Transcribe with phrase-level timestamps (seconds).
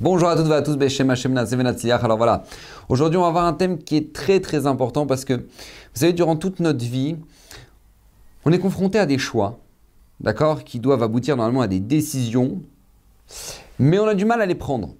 [0.00, 2.44] Bonjour à toutes et à tous, Beshem Hashem Alors voilà,
[2.88, 5.42] aujourd'hui on va avoir un thème qui est très très important parce que, vous
[5.94, 7.16] savez, durant toute notre vie,
[8.44, 9.58] on est confronté à des choix,
[10.20, 12.62] d'accord, qui doivent aboutir normalement à des décisions,
[13.80, 14.94] mais on a du mal à les prendre.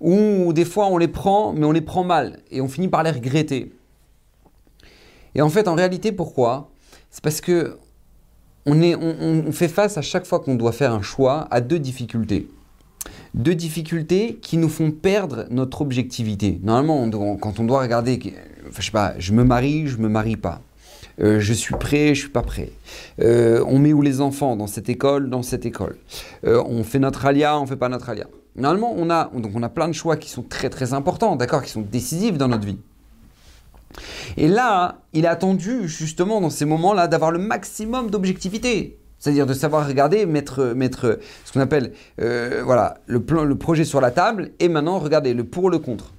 [0.00, 3.02] Ou des fois on les prend, mais on les prend mal et on finit par
[3.02, 3.74] les regretter.
[5.34, 6.70] Et en fait, en réalité, pourquoi?
[7.10, 7.76] C'est parce que
[8.64, 11.78] on, est, on fait face à chaque fois qu'on doit faire un choix à deux
[11.78, 12.48] difficultés
[13.34, 16.60] deux difficultés qui nous font perdre notre objectivité.
[16.62, 18.18] Normalement, quand on doit regarder,
[18.68, 20.60] enfin, je sais pas, je me marie, je me marie pas.
[21.20, 22.70] Euh, je suis prêt, je suis pas prêt.
[23.20, 24.56] Euh, on met où les enfants?
[24.56, 25.96] Dans cette école, dans cette école.
[26.46, 28.26] Euh, on fait notre alia, on fait pas notre alia.
[28.56, 31.62] Normalement, on a, donc on a plein de choix qui sont très très importants, d'accord,
[31.62, 32.78] qui sont décisifs dans notre vie.
[34.36, 38.98] Et là, il est attendu justement dans ces moments-là d'avoir le maximum d'objectivité.
[39.22, 43.84] C'est-à-dire de savoir regarder, mettre, mettre ce qu'on appelle euh, voilà, le, plan, le projet
[43.84, 46.12] sur la table et maintenant regarder le pour, le contre.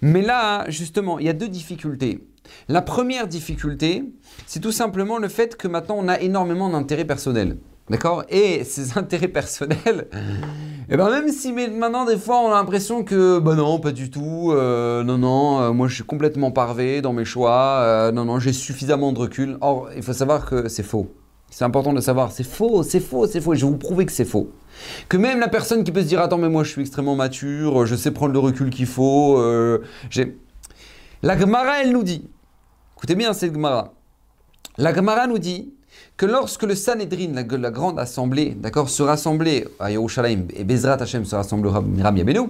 [0.00, 2.26] Mais là, justement, il y a deux difficultés.
[2.68, 4.04] La première difficulté,
[4.46, 7.58] c'est tout simplement le fait que maintenant on a énormément d'intérêts personnels.
[7.90, 8.24] D'accord?
[8.30, 10.08] Et ces intérêts personnels,
[10.88, 14.08] eh ben même si maintenant des fois on a l'impression que bah non, pas du
[14.08, 18.38] tout, euh, non, non, euh, moi je suis complètement parvé dans mes choix, non, non,
[18.38, 19.58] j'ai suffisamment de recul.
[19.60, 21.14] Or, il faut savoir que c'est faux.
[21.56, 24.06] C'est important de savoir, c'est faux, c'est faux, c'est faux, et je vais vous prouver
[24.06, 24.50] que c'est faux.
[25.08, 27.86] Que même la personne qui peut se dire, attends, mais moi je suis extrêmement mature,
[27.86, 29.78] je sais prendre le recul qu'il faut, euh.
[31.22, 32.28] La Gemara, elle nous dit,
[32.96, 33.92] écoutez bien, c'est le Gemara.
[34.78, 35.72] La Gemara nous dit
[36.16, 41.24] que lorsque le Sanhedrin, la, grande assemblée, d'accord, se rassemblait à Yerushalayim, et Bezrat Hashem
[41.24, 42.48] se rassemblera Miram Yabenu,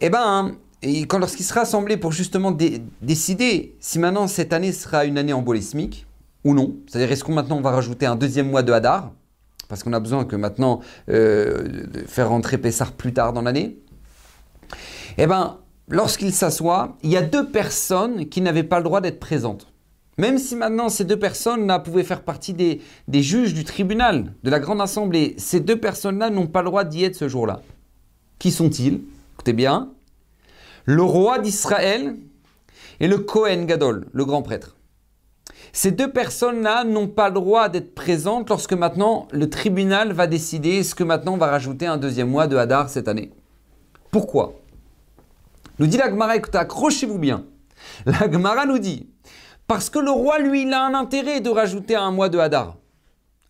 [0.00, 2.50] eh ben, et quand lorsqu'il se rassemblait pour justement
[3.00, 6.08] décider si maintenant cette année sera une année embolismique,
[6.44, 6.76] ou non.
[6.86, 9.12] C'est-à-dire, est-ce qu'on maintenant va rajouter un deuxième mois de Hadar?
[9.68, 13.78] Parce qu'on a besoin que maintenant euh, de faire rentrer Pessar plus tard dans l'année.
[15.16, 19.20] Eh bien, lorsqu'il s'assoit, il y a deux personnes qui n'avaient pas le droit d'être
[19.20, 19.72] présentes.
[20.16, 24.50] Même si maintenant ces deux personnes-là pouvaient faire partie des, des, juges du tribunal, de
[24.50, 27.62] la grande assemblée, ces deux personnes-là n'ont pas le droit d'y être ce jour-là.
[28.38, 29.00] Qui sont-ils?
[29.34, 29.90] Écoutez bien.
[30.84, 32.14] Le roi d'Israël
[33.00, 34.76] et le Kohen Gadol, le grand prêtre.
[35.76, 40.76] Ces deux personnes-là n'ont pas le droit d'être présentes lorsque maintenant le tribunal va décider
[40.78, 43.32] est-ce que maintenant on va rajouter un deuxième mois de Hadar cette année.
[44.12, 44.54] Pourquoi?
[45.80, 47.44] Nous dit la Gemara, écoutez, accrochez-vous bien.
[48.06, 49.10] La Gemara nous dit
[49.66, 52.76] parce que le roi, lui, il a un intérêt de rajouter un mois de Hadar,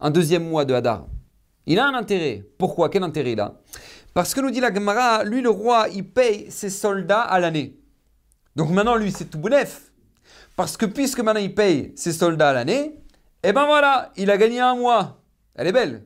[0.00, 1.06] un deuxième mois de Hadar.
[1.66, 2.42] Il a un intérêt.
[2.56, 2.88] Pourquoi?
[2.88, 3.60] Quel intérêt il a?
[4.14, 7.76] Parce que nous dit la Gemara, lui, le roi, il paye ses soldats à l'année.
[8.56, 9.90] Donc maintenant, lui, c'est tout neuf.
[10.56, 12.94] Parce que puisque maintenant il paye ses soldats à l'année,
[13.42, 15.20] eh ben voilà, il a gagné un mois.
[15.54, 16.04] Elle est belle.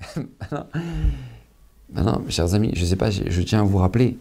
[1.92, 4.18] maintenant, chers amis, je ne sais pas, je, tiens à vous rappeler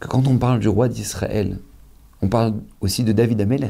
[0.00, 1.58] que quand on parle du roi d'Israël,
[2.22, 3.68] on parle aussi de David Ameler.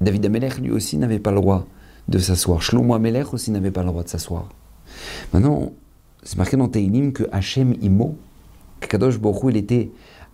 [0.00, 1.66] David Ameler, lui aussi, n'avait pas le droit
[2.08, 2.62] de s'asseoir.
[2.62, 4.50] Shlomo Ameler aussi n'avait pas le droit de s'asseoir.
[5.32, 5.72] Maintenant,
[6.22, 8.16] c'est marqué dans Teilim que Hachem Imo,
[8.80, 9.90] que Kadosh Baruch il était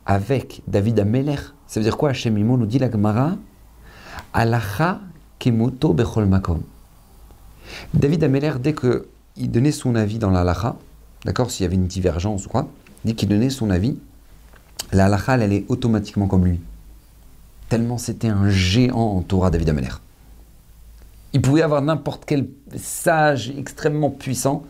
[0.07, 1.37] avec David Ameler.
[1.71, 3.37] Ça veut dire quoi Hachem Imo nous dit la Gemara
[4.33, 4.99] Alacha
[5.39, 6.63] kemoto bechol makom.
[7.95, 10.75] David Ameler, dès qu'il donnait son avis dans l'alacha,
[11.25, 12.67] d'accord, s'il y avait une divergence ou quoi,
[13.05, 13.97] dès qu'il donnait son avis,
[14.91, 16.59] la elle allait automatiquement comme lui.
[17.69, 19.95] Tellement c'était un géant en Torah, David Ameler.
[21.33, 24.65] Il pouvait avoir n'importe quel sage extrêmement puissant.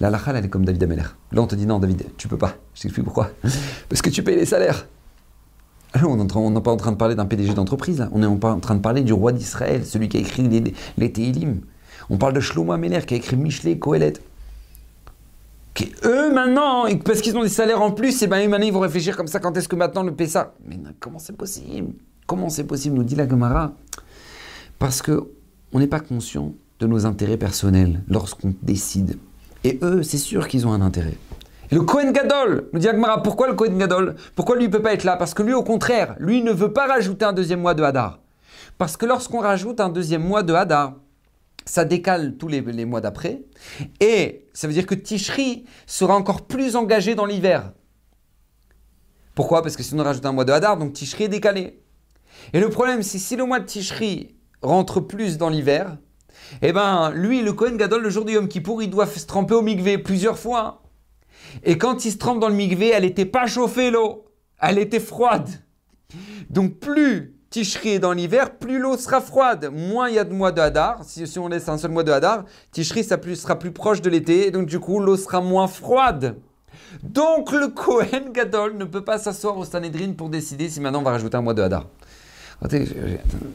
[0.00, 1.02] La elle est comme David Ameler.
[1.32, 2.54] Là, on te dit non, David, tu peux pas.
[2.74, 3.30] Je t'explique pourquoi.
[3.90, 4.86] Parce que tu payes les salaires.
[6.06, 8.80] On n'est pas en train de parler d'un PDG d'entreprise, On est en train de
[8.80, 11.46] parler du roi d'Israël, celui qui a écrit les, les
[12.10, 14.14] On parle de Shlomo Ameler qui a écrit Michelet, Kohelet.
[15.74, 18.80] Qui, eux, maintenant, parce qu'ils ont des salaires en plus, et ben maintenant, ils vont
[18.80, 21.92] réfléchir comme ça, quand est-ce que maintenant le PSA Mais comment c'est possible?
[22.26, 23.72] Comment c'est possible, nous dit la Gemara?
[24.78, 25.28] Parce que
[25.72, 29.18] on n'est pas conscient de nos intérêts personnels lorsqu'on décide.
[29.64, 31.16] Et eux, c'est sûr qu'ils ont un intérêt.
[31.70, 34.14] Et le Kohen Gadol, nous dit Agmara, pourquoi le Kohen Gadol?
[34.34, 35.16] Pourquoi lui ne peut pas être là?
[35.16, 38.20] Parce que lui, au contraire, lui ne veut pas rajouter un deuxième mois de Hadar.
[38.78, 40.94] Parce que lorsqu'on rajoute un deuxième mois de Hadar,
[41.64, 43.42] ça décale tous les, mois d'après.
[44.00, 47.72] Et ça veut dire que Tishri sera encore plus engagé dans l'hiver.
[49.34, 49.62] Pourquoi?
[49.62, 51.82] Parce que si on rajoute un mois de Hadar, donc Tishri est décalé.
[52.52, 55.96] Et le problème, c'est si le mois de Tishri rentre plus dans l'hiver,
[56.62, 59.54] eh ben lui, le Kohen Gadol, le jour du Yom Kippour, il doit se tremper
[59.54, 60.82] au mikvé plusieurs fois.
[61.64, 64.24] Et quand il se trempe dans le mikvé, elle n'était pas chauffée l'eau,
[64.60, 65.48] elle était froide.
[66.50, 69.70] Donc plus Tishri est dans l'hiver, plus l'eau sera froide.
[69.72, 71.02] Moins il y a de mois de Hadar.
[71.04, 74.10] Si, on laisse un seul mois de Hadar, Tishri sera plus, sera plus proche de
[74.10, 74.50] l'été.
[74.50, 76.36] Donc du coup, l'eau sera moins froide.
[77.02, 81.02] Donc le Kohen Gadol ne peut pas s'asseoir au Sanhedrin pour décider si maintenant on
[81.02, 81.86] va rajouter un mois de Hadar.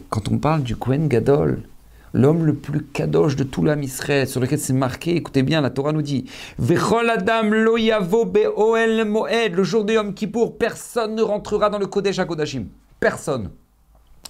[0.09, 1.63] Quand on parle du Kohen Gadol,
[2.13, 5.69] l'homme le plus kadosh de tout l'âme Israël, sur lequel c'est marqué, écoutez bien, la
[5.69, 6.25] Torah nous dit
[6.59, 11.79] Vechol Adam lo yavo be'oel moed, le jour de Yom Kippour, personne ne rentrera dans
[11.79, 12.65] le Kodesh HaKodashim.
[12.99, 13.51] Personne.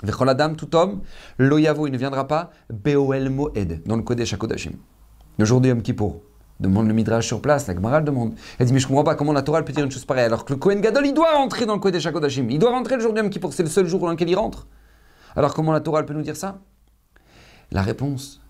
[0.03, 1.01] Vechol Adam, tout homme,
[1.37, 4.73] lo yavo, il ne viendra pas, be'oel moed, dans le Kodesh HaKodashim.
[5.37, 6.21] Le jour de Yom Kippour.
[6.59, 8.35] Demande le Midrash sur place, la Gemara demande.
[8.59, 10.45] Elle dit, mais je comprends pas comment la Torah peut dire une chose pareille, alors
[10.45, 12.51] que le Kohen Gadol, il doit rentrer dans le Kodesh HaKodashim.
[12.51, 14.35] Il doit rentrer le jour de Yom Kippour, c'est le seul jour dans lequel il
[14.35, 14.67] rentre.
[15.35, 16.59] Alors comment la Torah peut nous dire ça?
[17.71, 18.41] La réponse,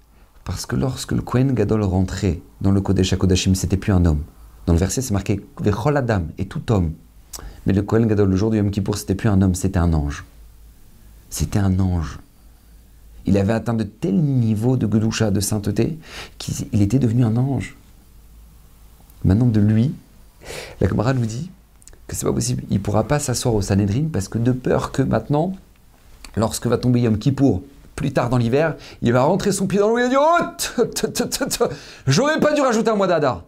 [0.44, 4.24] parce que lorsque le Kohen Gadol rentrait dans le Kodesh HaKodashim, c'était plus un homme.
[4.66, 6.94] Dans le verset, c'est marqué Vechol Adam, et tout homme.
[7.66, 9.94] Mais le Kohen Gadol, le jour de Yom Kippour, c'était plus un homme, c'était un
[9.94, 10.26] ange.
[11.30, 12.20] C'était un ange.
[13.28, 16.00] Il avait atteint de tels niveaux de Gedusha, de sainteté,
[16.40, 17.78] qu'il était devenu un ange.
[19.24, 19.94] Maintenant, de lui,
[20.80, 21.52] la camarade nous dit
[22.08, 22.64] que c'est pas possible.
[22.72, 25.54] Il pourra pas s'asseoir au Sanhedrin parce que de peur que maintenant,
[26.36, 27.62] lorsque va tomber Yom Kippour,
[28.02, 31.68] plus tard dans l'hiver, il va rentrer son pied dans l'eau et il dire Oh
[32.08, 33.44] J'aurais pas dû rajouter un mois d'Adar.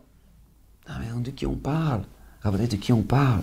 [0.88, 2.04] Ah, mais de qui on parle?
[2.44, 3.42] Regardez de qui on parle?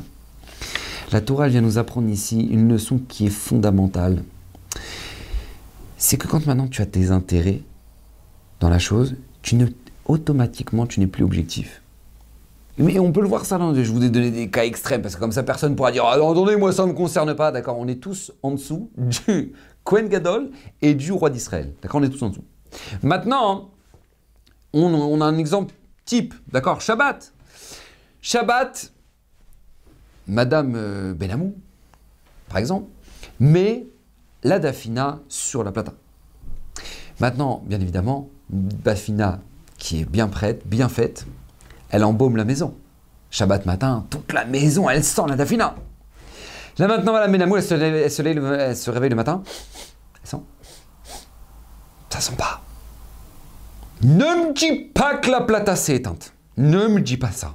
[1.11, 4.23] La Torah vient nous apprendre ici une leçon qui est fondamentale.
[5.99, 7.63] C'est que quand maintenant tu as tes intérêts
[8.61, 9.67] dans la chose, tu ne,
[10.05, 11.83] automatiquement tu n'es plus objectif.
[12.79, 15.21] Mais on peut le voir ça, je vous ai donné des cas extrêmes, parce que
[15.21, 17.53] comme ça, personne ne pourra dire Ah, attendez, moi, ça ne me concerne pas.
[17.53, 19.53] D'accord On est tous en dessous du
[19.85, 20.51] Kohen Gadol
[20.81, 21.75] et du roi d'Israël.
[21.83, 22.45] D'accord On est tous en dessous.
[23.03, 23.71] Maintenant,
[24.73, 25.75] on, a un exemple
[26.05, 26.35] type.
[26.53, 27.33] D'accord Shabbat.
[28.23, 28.93] Shabbat,
[30.27, 31.55] Madame euh, Benamou,
[32.49, 32.87] par exemple,
[33.41, 33.87] met
[34.45, 35.95] la Dafina sur la plata.
[37.19, 39.41] Maintenant, bien évidemment, Dafina
[39.79, 41.27] qui est bien prête, bien faite,
[41.91, 42.75] elle embaume la maison.
[43.31, 45.75] Shabbat matin, toute la maison, elle sent la dafina.
[46.79, 47.17] Là maintenant,
[47.57, 49.43] elle se, elle, se elle se réveille le matin.
[50.23, 50.43] Elle sent.
[52.09, 52.63] Ça sent pas.
[54.03, 56.33] Ne me dis pas que la plata s'est éteinte.
[56.57, 57.55] Ne me dis pas ça.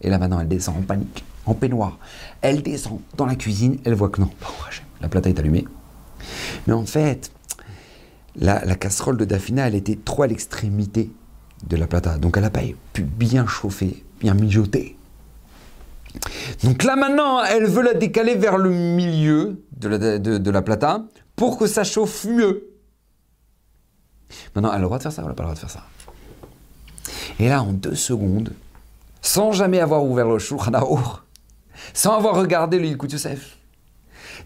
[0.00, 1.98] Et là maintenant, elle descend en panique, en peignoir.
[2.40, 4.30] Elle descend dans la cuisine, elle voit que non.
[5.00, 5.66] La plata est allumée.
[6.66, 7.30] Mais en fait,
[8.36, 11.10] la, la casserole de Dafina, elle était trop à l'extrémité
[11.66, 12.18] de la plata.
[12.18, 12.62] Donc elle n'a pas
[12.92, 14.96] pu bien chauffer, bien mijoter.
[16.64, 21.04] Donc là maintenant, elle veut la décaler vers le milieu de la, de, la plata
[21.36, 22.66] pour que ça chauffe mieux.
[24.54, 25.60] Maintenant, elle a le droit de faire ça ou elle n'a pas le droit de
[25.60, 25.84] faire ça?
[27.38, 28.52] Et là, en deux secondes,
[29.22, 30.72] sans jamais avoir ouvert le Shulchan
[31.94, 33.08] sans avoir regardé le Yilkut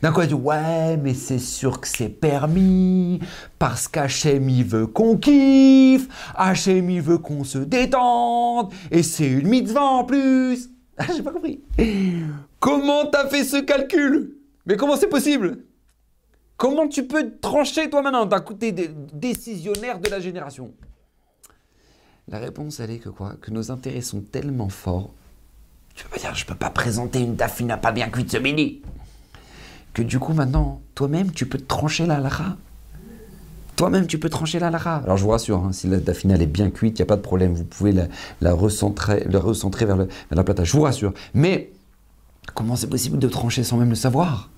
[0.03, 3.21] d'un coup, elle dit Ouais, mais c'est sûr que c'est permis,
[3.59, 9.49] parce qu'Hachem il veut qu'on kiffe, Hachem il veut qu'on se détende, et c'est une
[9.49, 10.71] mitzvah en plus.
[10.97, 11.61] Ah, j'ai pas compris.
[12.61, 14.37] Comment t'as fait ce calcul?
[14.65, 15.59] Mais comment c'est possible?
[16.57, 18.73] Comment tu peux trancher toi maintenant D'un t'es
[19.13, 20.73] décisionnaire de la génération?
[22.29, 23.35] La réponse, elle est que quoi?
[23.41, 25.13] Que nos intérêts sont tellement forts.
[25.95, 28.83] Tu peux pas dire, je peux pas présenter une dafina pas bien cuite ce midi
[29.95, 32.57] que du coup maintenant, toi-même, tu peux trancher la lara.
[33.77, 34.97] Toi-même, tu peux trancher la lara.
[35.05, 37.17] Alors je vous rassure, hein, si la dafina est bien cuite, il n'y a pas
[37.17, 37.55] de problème.
[37.55, 40.65] Vous pouvez la, recentrer, la recentrer vers, la plata.
[40.65, 41.13] Je vous rassure.
[41.33, 41.73] Mais
[42.55, 44.51] comment c'est possible de trancher sans même le savoir?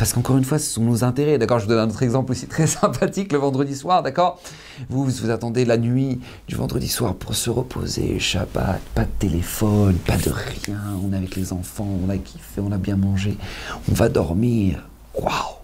[0.00, 1.36] Parce qu'encore une fois, ce sont nos intérêts.
[1.36, 4.02] D'accord Je vous donne un autre exemple aussi très sympathique le vendredi soir.
[4.02, 4.40] D'accord?
[4.88, 9.96] Vous, vous attendez la nuit du vendredi soir pour se reposer, Shabbat, pas de téléphone,
[9.96, 10.80] pas de rien.
[11.04, 13.36] On est avec les enfants, on a kiffé, on a bien mangé.
[13.90, 14.88] On va dormir.
[15.20, 15.58] Waouh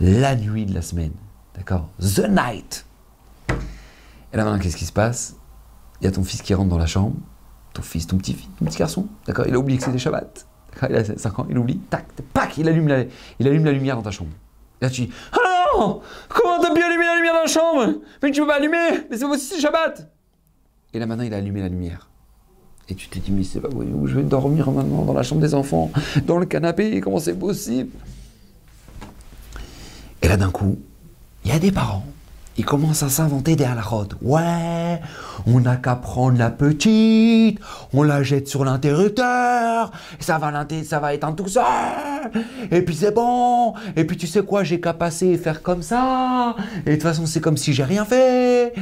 [0.00, 1.12] La nuit de la semaine.
[1.54, 1.90] D'accord?
[2.00, 2.86] The night.
[4.32, 5.36] Et là maintenant, qu'est-ce qui se passe?
[6.00, 7.16] Il y a ton fils qui rentre dans la chambre.
[7.74, 9.06] Ton fils, ton petit, ton petit garçon.
[9.26, 9.44] D'accord?
[9.46, 10.46] Il a oublié que c'était Shabbat
[10.88, 13.02] il a 5 ans, il oublie, tac, tac, il allume la,
[13.38, 14.30] il la lumière dans ta chambre.
[14.80, 15.38] Et là tu dis, ah
[15.76, 16.00] non!
[16.28, 18.00] Comment t'as pu allumer la lumière dans la chambre?
[18.22, 19.06] Mais tu peux pas allumer!
[19.10, 20.10] Mais c'est aussi Shabbat!
[20.94, 22.08] Et là maintenant il a allumé la lumière.
[22.88, 25.42] Et tu te dis, mais c'est pas où je vais dormir maintenant dans la chambre
[25.42, 25.90] des enfants,
[26.26, 27.90] dans le canapé, comment c'est possible?
[30.22, 30.78] Et là d'un coup,
[31.44, 32.06] il y a des parents
[32.58, 34.08] il commence à s'inventer des halakhot.
[34.20, 35.00] Ouais,
[35.46, 37.60] on n'a qu'à prendre la petite,
[37.92, 42.30] on la jette sur l'interrupteur, ça va, ça va éteindre tout ça,
[42.70, 45.82] et puis c'est bon, et puis tu sais quoi, j'ai qu'à passer et faire comme
[45.82, 48.74] ça, et de toute façon c'est comme si j'ai rien fait.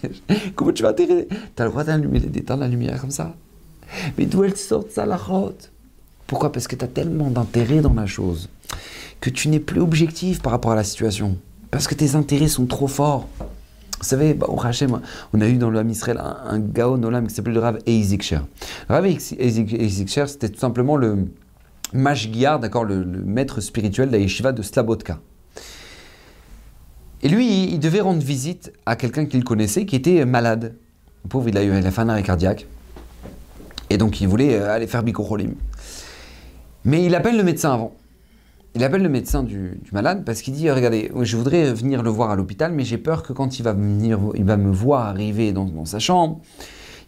[0.56, 1.06] Comment tu vas Tu
[1.54, 3.32] T'as le droit d'éteindre la lumière comme ça
[4.18, 5.18] Mais d'où elle sort ça la
[6.26, 6.50] Pourquoi?
[6.50, 8.48] Parce que tu as tellement d'intérêt dans la chose
[9.20, 11.36] que tu n'es plus objectif par rapport à la situation.
[11.70, 13.28] Parce que tes intérêts sont trop forts.
[14.00, 15.00] Vous savez, bah, au Hachem,
[15.32, 18.22] on a eu dans Ham Israël un, un Gaon Olam qui s'appelait le Rav Eizik
[18.22, 18.46] Sher.
[18.88, 21.26] Rav Eizik Sher, c'était tout simplement le
[21.92, 25.18] Mashgiar, d'accord, le, maître spirituel de la yeshiva de Slabotka.
[27.22, 30.76] Et lui, il devait rendre visite à quelqu'un qu'il connaissait qui était malade.
[31.28, 32.66] Pauvre, il a eu la fait un arrêt cardiaque.
[33.90, 35.54] Et donc, il voulait euh, aller faire Bikocholim.
[36.84, 37.94] Mais il appelle le médecin avant.
[38.76, 42.30] Il appelle le médecin du, malade parce qu'il dit Regardez, je voudrais venir le voir
[42.30, 45.52] à l'hôpital, mais j'ai peur que quand il va, venir, il va me voir arriver
[45.52, 46.40] dans, sa chambre,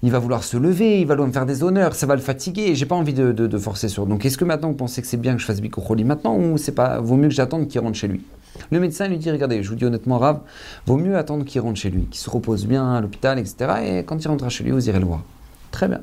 [0.02, 2.20] il va vouloir se lever, il va vouloir me faire des honneurs, ça va le
[2.20, 4.06] fatiguer, j'ai pas envie de, de, forcer sur.
[4.06, 6.58] Donc, est-ce que maintenant vous pensez que c'est bien que je fasse Bikocholim maintenant ou
[6.58, 8.22] c'est pas vaut mieux que j'attende qu'il rentre chez lui?
[8.70, 10.40] Le médecin lui dit Regardez, je vous dis honnêtement, Rav,
[10.86, 13.72] vaut mieux attendre qu'il rentre chez lui, qu'il se repose bien à l'hôpital, etc.
[13.84, 15.22] Et quand il rentrera chez lui, vous irez le voir.
[15.70, 16.00] Très bien.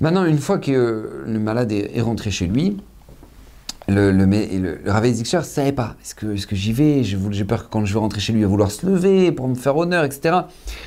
[0.00, 2.76] Maintenant, une fois que le malade est, rentré chez lui,
[3.88, 5.96] le, le, le, ne savait pas.
[6.02, 7.02] Est-ce que, est que j'y vais?
[7.04, 9.48] J'ai peur que quand je vais rentrer chez lui, il va vouloir se lever pour
[9.48, 10.36] me faire honneur, etc.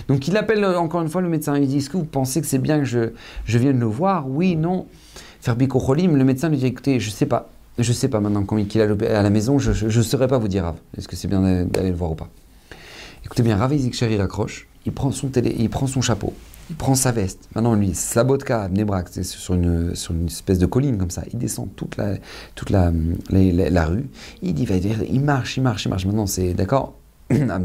[0.08, 1.58] Donc il appelle encore une fois le médecin.
[1.58, 3.12] Il dit Est-ce que vous pensez que c'est bien que je,
[3.46, 4.29] je vienne le voir?
[4.29, 4.86] Oui, non.
[5.39, 7.50] Faire bikocholim, le médecin lui dit Écoutez, je ne sais pas.
[7.79, 10.48] Je sais pas maintenant quand il est à la maison, je ne saurais pas vous
[10.48, 10.74] dire.
[10.98, 12.29] Est-ce que c'est bien d'aller le voir ou pas?
[13.25, 16.34] Écoutez bien, Rav Ezekcher, il accroche, il prend, son télé, il prend son chapeau,
[16.72, 17.50] il prend sa veste.
[17.54, 21.24] Maintenant, lui, Slabotka, Nebrak, c'est sur une, sur une espèce de colline comme ça.
[21.34, 22.16] Il descend toute la,
[22.56, 22.94] toute la,
[23.30, 24.10] la, rue.
[24.42, 24.66] Il, dit,
[25.10, 26.06] il marche, il marche, il marche.
[26.06, 26.94] Maintenant, c'est d'accord,
[27.30, 27.60] à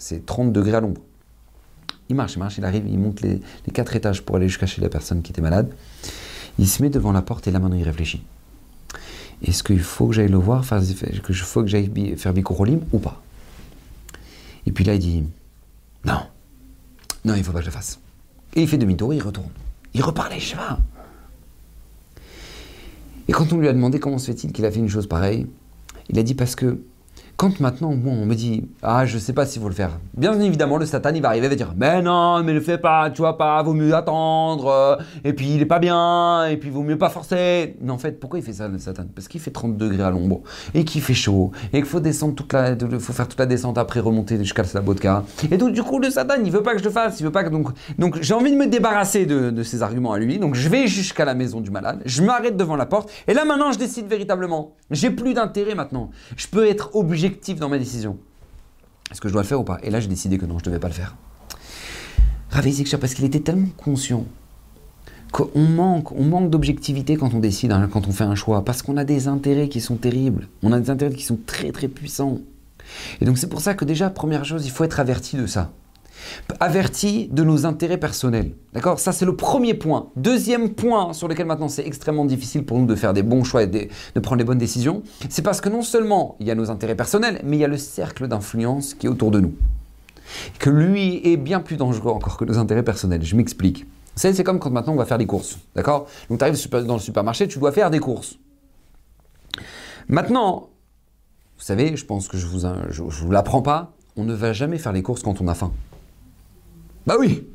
[0.00, 1.00] c'est 30 degrés à l'ombre.
[2.08, 4.66] Il marche, il marche, il arrive, il monte les, les quatre étages pour aller jusqu'à
[4.66, 5.72] chez la personne qui était malade.
[6.58, 8.24] Il se met devant la porte et là, maintenant, il réfléchit.
[9.44, 10.80] Est-ce qu'il faut que j'aille le voir, faire,
[11.22, 13.22] que je faut que j'aille faire Bikurolim ou pas?
[14.66, 15.22] Et puis là, il dit
[16.04, 16.22] Non,
[17.24, 18.00] non, il ne faut pas que je le fasse.
[18.54, 19.50] Et il fait demi-tour, il retourne.
[19.94, 20.62] Il repart les cheveux.
[23.28, 25.46] Et quand on lui a demandé comment se fait-il qu'il a fait une chose pareille,
[26.08, 26.80] il a dit parce que
[27.38, 30.00] quand maintenant, moi, on me dit, ah, je sais pas s'il faut le faire.
[30.16, 32.78] Bien évidemment, le Satan, il va arriver, il va dire, mais non, mais le fais
[32.78, 36.56] pas, tu vois pas, vaut mieux attendre, euh, et puis il est pas bien, et
[36.56, 37.76] puis vaut mieux pas forcer.
[37.80, 39.04] Mais en fait, pourquoi il fait ça, le Satan?
[39.14, 40.40] Parce qu'il fait 30 degrés à l'ombre,
[40.74, 43.78] et qu'il fait chaud, et qu'il faut descendre toute la, faut faire toute la descente
[43.78, 45.22] après remonter jusqu'à la vodka.
[45.52, 47.30] Et donc, du coup, le Satan, il veut pas que je le fasse, il veut
[47.30, 47.68] pas que, donc,
[48.00, 50.88] donc j'ai envie de me débarrasser de, de ces arguments à lui, donc je vais
[50.88, 54.08] jusqu'à la maison du malade, je m'arrête devant la porte, et là maintenant, je décide
[54.08, 54.72] véritablement.
[54.90, 56.10] J'ai plus d'intérêt maintenant.
[56.36, 56.96] Je peux être
[57.28, 58.18] objectif dans ma décision.
[59.10, 59.78] Est-ce que je dois le faire ou pas?
[59.82, 61.16] Et là, j'ai décidé que non, je ne devais pas le faire.
[62.50, 64.24] Ravi Zikshar, parce qu'il était tellement conscient
[65.32, 68.80] qu'on manque, on manque d'objectivité quand on décide, hein, quand on fait un choix, parce
[68.80, 70.48] qu'on a des intérêts qui sont terribles.
[70.62, 72.38] On a des intérêts qui sont très très puissants.
[73.20, 75.70] Et donc c'est pour ça que déjà, première chose, il faut être averti de ça
[76.60, 78.52] averti de nos intérêts personnels.
[78.72, 78.98] D'accord?
[78.98, 80.08] Ça, c'est le premier point.
[80.16, 83.62] Deuxième point sur lequel maintenant c'est extrêmement difficile pour nous de faire des bons choix
[83.62, 86.70] et de, prendre les bonnes décisions, c'est parce que non seulement il y a nos
[86.70, 89.54] intérêts personnels, mais il y a le cercle d'influence qui est autour de nous.
[90.58, 93.24] Que lui est bien plus dangereux encore que nos intérêts personnels.
[93.24, 93.86] Je m'explique.
[94.14, 95.58] C'est comme quand maintenant on va faire des courses.
[95.76, 96.08] D'accord?
[96.28, 98.38] Donc tu arrives dans le supermarché, tu dois faire des courses.
[100.08, 100.70] Maintenant,
[101.56, 102.60] vous savez, je pense que je vous,
[102.90, 105.72] je vous l'apprends pas, on ne va jamais faire les courses quand on a faim.
[107.08, 107.48] Bah oui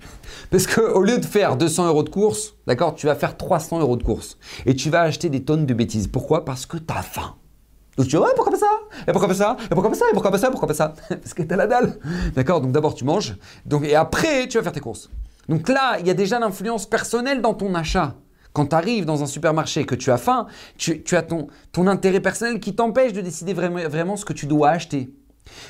[0.50, 3.98] Parce qu'au lieu de faire 200 euros de course, d'accord, tu vas faire 300 euros
[3.98, 4.40] de course.
[4.66, 6.08] Et tu vas acheter des tonnes de bêtises.
[6.08, 6.44] Pourquoi?
[6.44, 7.36] Parce que tu as faim.
[7.96, 8.80] Donc tu dis, ouais, pourquoi pas ça?
[9.08, 9.58] Et pourquoi pas ça?
[9.66, 10.06] Et pourquoi pas ça?
[10.10, 10.50] Et pourquoi pas ça?
[10.50, 10.96] Pourquoi pas ça?
[11.10, 12.00] Parce que t'as la dalle.
[12.34, 12.62] D'accord?
[12.62, 13.36] Donc d'abord tu manges,
[13.68, 15.12] donc, et après tu vas faire tes courses.
[15.48, 18.16] Donc là, il y a déjà l'influence personnelle dans ton achat.
[18.54, 20.48] Quand tu arrives dans un supermarché et que tu as faim,
[20.80, 24.34] tu, tu as ton, ton intérêt personnel qui t'empêche de décider vraiment, vraiment ce que
[24.34, 25.14] tu dois acheter.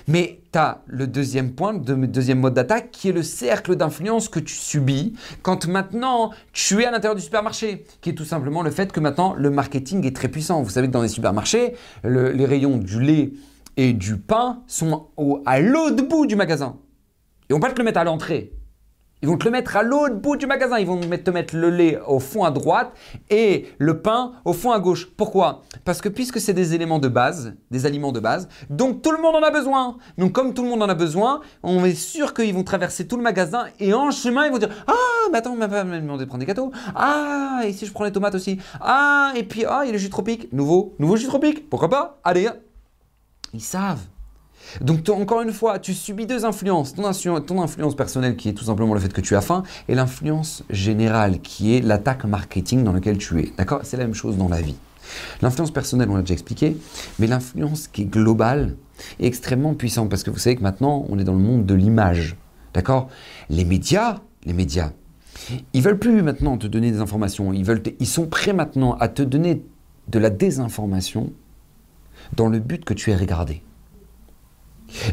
[0.07, 4.29] Mais tu as le deuxième point, le deuxième mode d'attaque, qui est le cercle d'influence
[4.29, 8.61] que tu subis quand maintenant tu es à l'intérieur du supermarché, qui est tout simplement
[8.61, 10.61] le fait que maintenant le marketing est très puissant.
[10.61, 13.33] Vous savez que dans les supermarchés, les rayons du lait
[13.77, 15.07] et du pain sont
[15.45, 16.77] à l'autre bout du magasin.
[17.49, 18.53] Et on va pas te le mettre à l'entrée.
[19.23, 20.77] Ils vont te le mettre à l'autre bout du magasin.
[20.79, 22.91] Ils vont te mettre le lait au fond à droite
[23.29, 25.09] et le pain au fond à gauche.
[25.15, 25.61] Pourquoi?
[25.85, 29.21] Parce que puisque c'est des éléments de base, des aliments de base, donc tout le
[29.21, 29.97] monde en a besoin.
[30.17, 33.15] Donc comme tout le monde en a besoin, on est sûr qu'ils vont traverser tout
[33.15, 36.25] le magasin et en chemin ils vont dire ah mais attends, ma femme m'a demandé
[36.25, 36.73] de prendre des gâteaux.
[36.93, 38.59] Ah et si je prends les tomates aussi.
[38.81, 40.51] Ah et puis ah il y a le jus tropique.
[40.51, 41.69] Nouveau, nouveau jus tropique.
[41.69, 42.19] Pourquoi pas?
[42.25, 42.49] Allez.
[43.53, 44.01] Ils savent.
[44.81, 46.93] Donc encore une fois, tu subis deux influences.
[46.95, 47.05] Ton,
[47.61, 51.39] influence personnelle qui est tout simplement le fait que tu as faim et l'influence générale
[51.41, 53.51] qui est l'attaque marketing dans laquelle tu es.
[53.57, 53.81] D'accord?
[53.83, 54.75] C'est la même chose dans la vie.
[55.41, 56.77] L'influence personnelle, on l'a déjà expliqué,
[57.19, 58.75] mais l'influence qui est globale
[59.19, 61.73] est extrêmement puissante parce que vous savez que maintenant, on est dans le monde de
[61.73, 62.37] l'image.
[62.73, 63.09] D'accord?
[63.49, 64.91] Les médias, les médias,
[65.73, 67.53] ils veulent plus maintenant te donner des informations.
[67.53, 69.61] Ils, veulent ils sont prêts maintenant à te donner
[70.07, 71.31] de la désinformation
[72.35, 73.61] dans le but que tu aies regardé.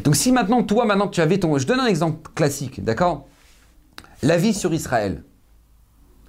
[0.03, 1.57] Donc si maintenant, toi, maintenant tu avais ton...
[1.57, 3.27] Je donne un exemple classique, d'accord?
[4.23, 5.23] La vie sur Israël.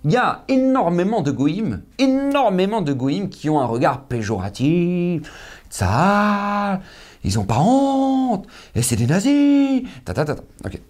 [0.05, 5.31] Il y a énormément de goïms, énormément de goïms qui ont un regard péjoratif.
[5.71, 6.81] Ça,
[7.23, 9.83] ils ont pas honte, et c'est des nazis.
[10.05, 10.81] Ta, ta, ta, Ok.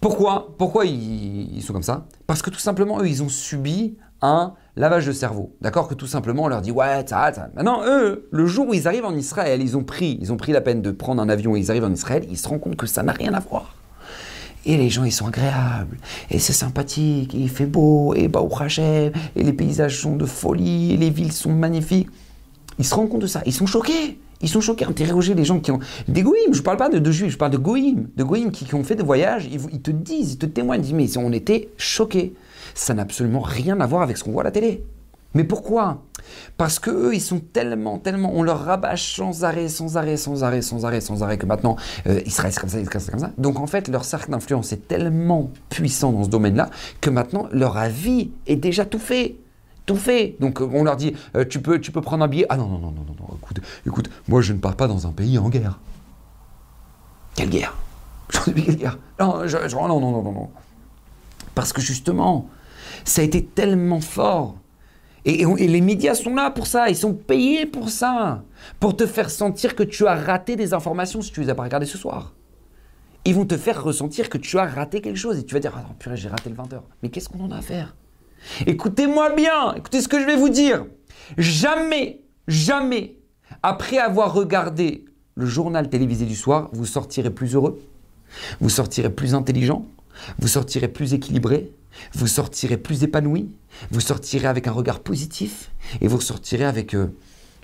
[0.00, 0.54] Pourquoi?
[0.58, 2.06] Pourquoi ils, sont comme ça?
[2.26, 5.54] Parce que tout simplement, eux, ils ont subi un lavage de cerveau.
[5.60, 7.48] D'accord Que tout simplement, on leur dit ouais, ça, ça.
[7.54, 10.52] Maintenant, eux, le jour où ils arrivent en Israël, ils ont pris, ils ont pris
[10.52, 12.76] la peine de prendre un avion et ils arrivent en Israël, ils se rendent compte
[12.76, 13.74] que ça n'a rien à voir.
[14.66, 15.96] Et les gens, ils sont agréables,
[16.30, 20.26] et c'est sympathique, et il fait beau, et bah, Hachem, et les paysages sont de
[20.26, 22.08] folie, et les villes sont magnifiques.
[22.78, 24.18] Ils se rendent compte de ça, ils sont choqués.
[24.42, 25.80] Ils sont choqués, interroger les gens qui ont.
[26.08, 28.08] Des goïms, je ne parle pas de, juifs, je parle de goïms.
[28.16, 31.18] De goïms qui, ont fait des voyages, ils, te disent, ils te témoignent, ils disent,
[31.18, 32.32] mais on était choqués.
[32.80, 34.82] Ça n'a absolument rien à voir avec ce qu'on voit à la télé.
[35.34, 36.02] Mais pourquoi?
[36.56, 40.62] Parce qu'eux, ils sont tellement, tellement, on leur rabâche sans arrêt, sans arrêt, sans arrêt,
[40.62, 43.32] sans arrêt, sans arrêt, que maintenant, euh, ils restent comme ça, ils restent comme ça.
[43.36, 46.70] Donc en fait, leur cercle d'influence est tellement puissant dans ce domaine-là
[47.02, 49.36] que maintenant, leur avis est déjà tout fait
[49.84, 50.36] tout fait.
[50.40, 52.46] Donc on leur dit, euh, tu, peux, tu peux prendre un billet.
[52.48, 55.06] Ah non, non, non, non, non, non, écoute, écoute, moi je ne pars pas dans
[55.06, 55.80] un pays en guerre.
[57.34, 57.76] Quelle guerre?
[58.44, 58.98] Quelle guerre?
[59.18, 60.50] Non, non, non, non, non.
[61.54, 62.48] Parce que justement,
[63.04, 64.56] ça a été tellement fort.
[65.24, 68.42] Et, et, les médias sont là pour ça, ils sont payés pour ça,
[68.78, 71.64] pour te faire sentir que tu as raté des informations si tu les as pas
[71.64, 72.32] regardées ce soir.
[73.26, 75.74] Ils vont te faire ressentir que tu as raté quelque chose et tu vas dire,
[75.76, 76.80] ah non, purée, j'ai raté le 20h.
[77.02, 77.94] Mais qu'est-ce qu'on en a à faire?
[78.66, 80.86] Écoutez-moi bien, écoutez ce que je vais vous dire.
[81.36, 83.16] Jamais, jamais,
[83.62, 85.04] après avoir regardé
[85.34, 87.80] le journal télévisé du soir, vous sortirez plus heureux,
[88.60, 89.84] vous sortirez plus intelligent,
[90.38, 91.70] vous sortirez plus équilibré,
[92.12, 93.50] vous sortirez plus épanoui,
[93.90, 97.08] vous sortirez avec un regard positif et vous sortirez avec euh,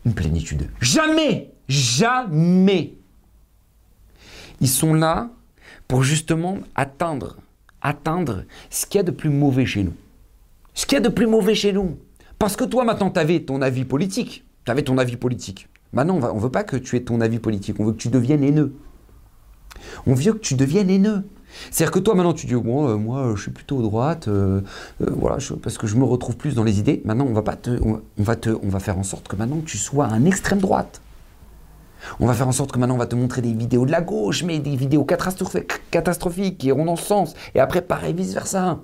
[0.04, 0.70] une plénitude.
[0.80, 2.94] Jamais, jamais.
[4.60, 5.30] Ils sont là
[5.88, 7.36] pour justement atteindre,
[7.82, 9.94] atteindre ce qu'il y a de plus mauvais chez nous.
[10.74, 11.98] Ce qu'il y a de plus mauvais chez nous.
[12.38, 14.44] Parce que toi, maintenant, tu avais ton avis politique.
[14.64, 15.68] Tu avais ton avis politique.
[15.92, 17.76] Maintenant, on ne veut pas que tu aies ton avis politique.
[17.78, 18.74] On veut que tu deviennes haineux.
[20.06, 21.24] On veut que tu deviennes haineux.
[21.70, 24.60] C'est-à-dire que toi, maintenant, tu dis, bon, euh, moi, je suis plutôt droite, euh,
[25.02, 27.02] euh, voilà, parce que je me retrouve plus dans les idées.
[27.04, 29.60] Maintenant, on va, pas te, on, va te, on va faire en sorte que maintenant,
[29.64, 31.00] tu sois un extrême droite.
[32.20, 34.00] On va faire en sorte que maintenant, on va te montrer des vidéos de la
[34.00, 37.34] gauche, mais des vidéos catastrophiques, catastrophiques qui iront dans ce sens.
[37.54, 38.78] Et après, pareil, vice-versa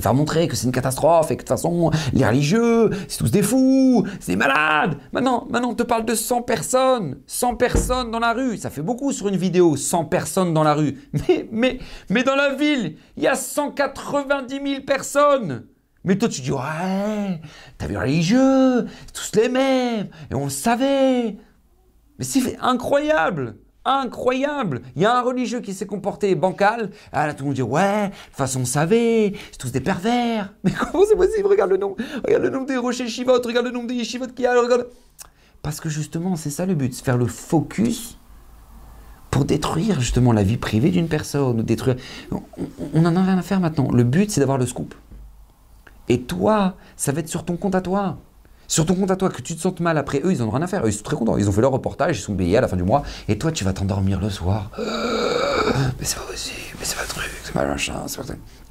[0.00, 3.30] faire montrer que c'est une catastrophe et que de toute façon, les religieux, c'est tous
[3.30, 4.98] des fous, c'est des malades.
[5.12, 8.56] Maintenant, maintenant, on te parle de 100 personnes, 100 personnes dans la rue.
[8.58, 10.98] Ça fait beaucoup sur une vidéo, 100 personnes dans la rue.
[11.12, 11.78] Mais, mais,
[12.10, 15.66] mais dans la ville, il y a 190 000 personnes.
[16.04, 17.40] Mais toi, tu dis, ouais,
[17.78, 21.36] t'as vu les religieux, tous les mêmes, et on le savait.
[22.18, 24.82] Mais c'est incroyable incroyable.
[24.96, 26.90] Il y a un religieux qui s'est comporté bancal.
[27.12, 29.80] Ah là, tout le monde dit ouais, de toute façon, on savait, c'est tous des
[29.80, 30.52] pervers.
[30.64, 31.46] Mais comment c'est possible?
[31.48, 34.44] Regarde le nombre, regarde le nombre des rochers Shivot, regarde le nombre des yeshivot qu'il
[34.44, 34.88] y a, regarde.
[35.62, 38.18] Parce que justement, c'est ça le but, faire le focus
[39.30, 41.96] pour détruire justement la vie privée d'une personne, ou détruire.
[42.94, 43.90] On n'en a rien à faire maintenant.
[43.92, 44.94] Le but, c'est d'avoir le scoop.
[46.08, 48.18] Et toi, ça va être sur ton compte à toi.
[48.68, 50.62] Sur ton compte à toi, que tu te sentes mal après eux, ils n'ont rien
[50.62, 50.82] à faire.
[50.86, 51.36] Ils sont très contents.
[51.36, 53.02] Ils ont fait leur reportage, ils sont payés à la fin du mois.
[53.28, 54.70] Et toi, tu vas t'endormir le soir.
[54.78, 57.94] mais c'est pas possible, mais c'est pas le truc, c'est pas machin,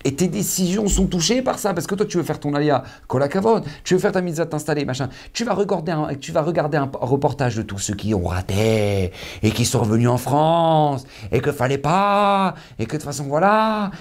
[0.04, 1.74] Et tes décisions sont touchées par ça.
[1.74, 4.46] Parce que toi, tu veux faire ton alia, colacavone, tu veux faire ta mise à
[4.46, 5.10] t'installer, machin.
[5.34, 9.12] Tu vas, regarder un, reportage de tous ceux qui ont raté
[9.44, 13.26] et qui sont revenus en France et que fallait pas et que de toute façon,
[13.26, 13.92] voilà.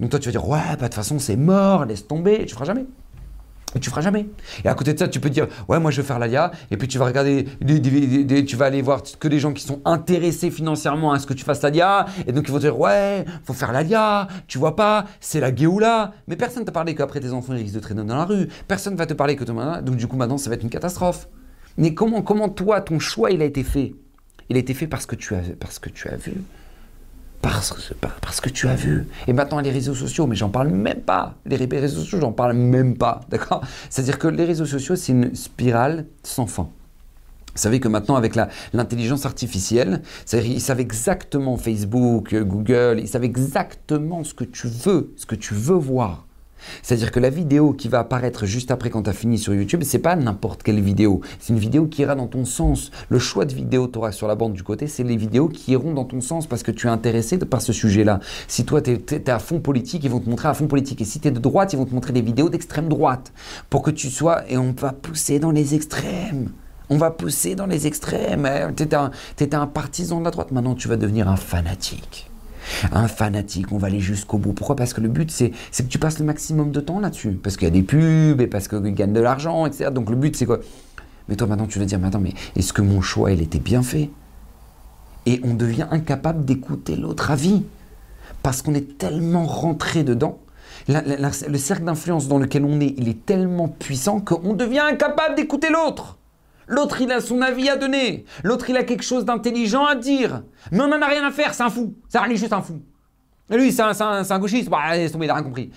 [0.00, 2.46] Donc toi, tu vas dire, ouais, bah, de toute façon, c'est mort, laisse tomber.
[2.46, 2.86] Tu feras jamais.
[3.74, 4.26] Et tu feras jamais.
[4.64, 6.76] Et à côté de ça, tu peux dire, ouais, moi je veux faire l'ALIA, et
[6.76, 7.46] puis tu vas regarder,
[8.46, 11.44] tu vas aller voir que des gens qui sont intéressés financièrement à ce que tu
[11.44, 15.04] fasses l'ALIA, et donc ils vont te dire, ouais, faut faire l'ALIA, tu vois pas,
[15.20, 16.14] c'est la Géoula.
[16.26, 18.48] Mais personne ne t'a parlé qu'après tes enfants ils risquent de traîner dans la rue,
[18.66, 20.70] personne ne va te parler que ton donc du coup maintenant ça va être une
[20.70, 21.28] catastrophe.
[21.76, 23.94] Mais comment, comment toi, ton choix il a été fait?
[24.48, 26.32] Il a été fait parce que tu as, parce que tu as vu
[27.42, 29.06] parce que, parce que tu as vu.
[29.26, 31.34] Et maintenant, les réseaux sociaux, mais j'en parle même pas.
[31.46, 33.22] Les réseaux sociaux, j'en parle même pas.
[33.30, 33.62] D'accord?
[33.88, 36.68] C'est-à-dire que les réseaux sociaux, c'est une spirale sans fin.
[37.54, 38.36] Vous savez que maintenant, avec
[38.72, 45.26] l'intelligence artificielle, ils savent exactement Facebook, Google, ils savent exactement ce que tu veux, ce
[45.26, 46.26] que tu veux voir.
[46.82, 49.82] C'est-à-dire que la vidéo qui va apparaître juste après quand tu as fini sur YouTube,
[49.84, 51.20] c'est pas n'importe quelle vidéo.
[51.38, 52.90] C'est une vidéo qui ira dans ton sens.
[53.08, 55.72] Le choix de vidéo tu auras sur la bande du côté, c'est les vidéos qui
[55.72, 58.20] iront dans ton sens parce que tu es intéressé par ce sujet-là.
[58.48, 61.00] Si toi tu es, à fond politique, ils vont te montrer à fond politique.
[61.00, 63.32] Et si tu es de droite, ils vont te montrer des vidéos d'extrême droite.
[63.68, 64.42] Pour que tu sois.
[64.48, 66.50] Et on va pousser dans les extrêmes.
[66.88, 68.48] On va pousser dans les extrêmes.
[68.76, 68.96] Tu étais,
[69.38, 72.29] étais un partisan de la droite, maintenant tu vas devenir un fanatique
[72.92, 74.52] un fanatique, on va aller jusqu'au bout.
[74.52, 74.76] Pourquoi?
[74.76, 77.32] Parce que le but, c'est que tu passes le maximum de temps là-dessus.
[77.32, 79.90] Parce qu'il y a des pubs et parce qu'ils gagnent de l'argent, etc.
[79.92, 80.60] Donc le but, c'est quoi?
[81.28, 83.60] Mais toi, maintenant, tu vas dire, mais attends, mais est-ce que mon choix, il était
[83.60, 84.10] bien fait?
[85.26, 87.62] Et on devient incapable d'écouter l'autre avis.
[88.42, 90.38] Parce qu'on est tellement rentré dedans.
[90.88, 95.68] le cercle d'influence dans lequel on est, il est tellement puissant qu'on devient incapable d'écouter
[95.70, 96.19] l'autre.
[96.70, 98.24] L'autre, il a son avis à donner.
[98.44, 100.44] L'autre, il a quelque chose d'intelligent à dire.
[100.70, 101.94] Mais on n'en a rien à faire, c'est un fou.
[102.08, 102.80] C'est un juste un fou.
[103.50, 104.70] Et lui, c'est un, un, gauchiste.
[104.70, 105.72] Bah, il n'a rien compris.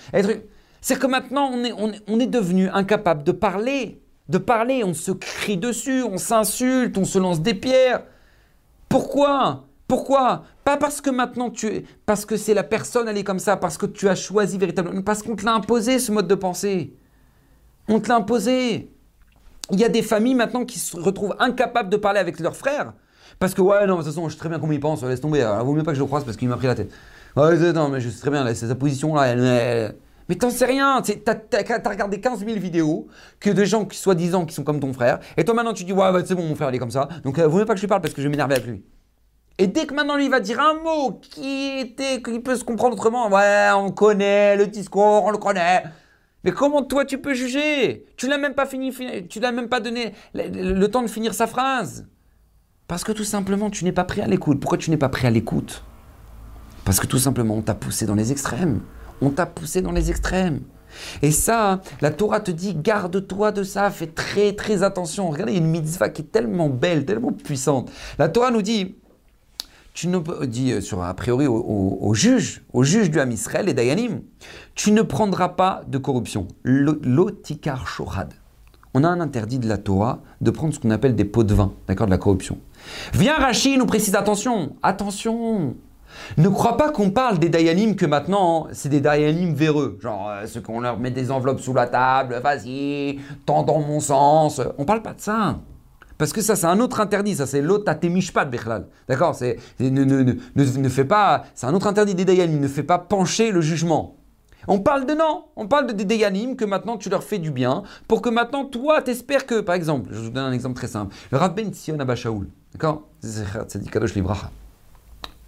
[0.81, 1.73] C'est que maintenant, on est,
[2.07, 4.03] on, est devenu incapable de parler.
[4.29, 4.83] De parler.
[4.83, 8.03] On se crie dessus, on s'insulte, on se lance des pierres.
[8.87, 9.65] Pourquoi?
[9.87, 10.43] Pourquoi?
[10.63, 11.85] Pas parce que maintenant tu es.
[12.05, 15.01] Parce que c'est la personne, elle est comme ça, parce que tu as choisi véritablement.
[15.01, 16.93] Parce qu'on te l'a imposé, ce mode de pensée.
[17.87, 18.92] On te l'a imposé.
[19.73, 22.93] Il y a des familles maintenant qui se retrouvent incapables de parler avec leurs frères.
[23.39, 25.19] Parce que, ouais, non, de toute façon, je sais très bien comment ils pensent, laisse
[25.19, 25.41] tomber.
[25.41, 26.91] Alors, vaut mieux pas que je le croise parce qu'il m'a pris la tête.
[27.35, 29.25] Ouais, non, mais je sais très bien, c'est sa position là.
[29.25, 29.95] Elle,
[30.29, 33.07] Mais t'en sais rien, t'as as, regardé 15 000 vidéos
[33.39, 35.93] que de gens qui soi-disant qui sont comme ton frère, et toi maintenant tu dis
[35.93, 37.73] ouais, ouais c'est bon mon frère il est comme ça, donc euh, vaut mieux pas
[37.73, 38.83] que je lui parle parce que je vais m'énerver avec lui.
[39.57, 42.93] Et dès que maintenant lui va dire un mot qui était, qui peut se comprendre
[42.93, 45.83] autrement, ouais on connaît le discours, on le connaît,
[46.43, 48.05] mais comment toi tu peux juger?
[48.17, 48.93] Tu l'as même pas fini,
[49.29, 52.07] tu l'as même pas donné le, temps de finir sa phrase.
[52.87, 54.59] Parce que tout simplement tu n'es pas prêt à l'écoute.
[54.59, 55.83] Pourquoi tu n'es pas prêt à l'écoute?
[56.83, 58.81] Parce que tout simplement on t'a poussé dans les extrêmes.
[59.21, 60.61] On t'a poussé dans les extrêmes.
[61.21, 65.29] Et ça, la Torah te dit, garde-toi de ça, fais très très attention.
[65.29, 67.89] Regardez, il y a une mitzvah qui est tellement belle, tellement puissante.
[68.19, 68.95] La Torah nous dit,
[69.93, 74.21] tu ne dit euh, sur a priori au, au du Ham Israël et Dayanim,
[74.75, 76.47] tu ne prendras pas de corruption.
[76.63, 78.33] L'otikar shorad.
[78.95, 81.53] On a un interdit de la Torah de prendre ce qu'on appelle des pots de
[81.53, 82.57] vin, d'accord, de la corruption.
[83.13, 85.75] Viens Rachid nous précise attention, attention.
[86.37, 90.45] Ne crois pas qu'on parle des Dayanim que maintenant c'est des Dayanim véreux, genre euh,
[90.45, 94.61] ceux qu'on leur met des enveloppes sous la table, vas-y, tends dans mon sens.
[94.77, 95.59] On parle pas de ça.
[96.17, 97.35] Parce que ça, c'est un autre interdit.
[97.35, 98.87] Ça, c'est de Bechlal.
[99.07, 101.45] D'accord C'est ne, ne, ne, ne, fait pas.
[101.55, 102.59] C'est un autre interdit des Dayanim.
[102.59, 104.17] Ne fait pas pencher le jugement.
[104.67, 105.45] On parle de non.
[105.55, 107.83] On parle de des Dayanim que maintenant tu leur fais du bien.
[108.07, 111.13] Pour que maintenant, toi, t'espères que, par exemple, je vous donne un exemple très simple.
[111.31, 112.47] Le Rav Ben Sion Abashaoul.
[112.73, 113.03] D'accord.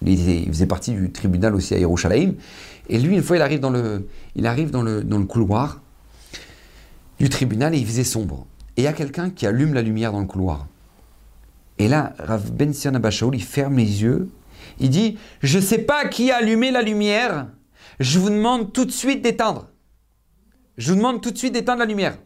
[0.01, 2.33] Il faisait partie du tribunal aussi à Yerushalayim.
[2.89, 5.81] Et lui, une fois, il arrive dans le, il arrive dans le, dans le couloir
[7.19, 8.45] du tribunal et il faisait sombre
[8.77, 10.67] et il y a quelqu'un qui allume la lumière dans le couloir.
[11.77, 12.91] Et là, Rav Ben Sion
[13.31, 14.29] il ferme les yeux.
[14.79, 17.47] Il dit Je ne sais pas qui a allumé la lumière.
[17.99, 19.69] Je vous demande tout de suite d'éteindre.
[20.77, 22.17] Je vous demande tout de suite d'éteindre la lumière.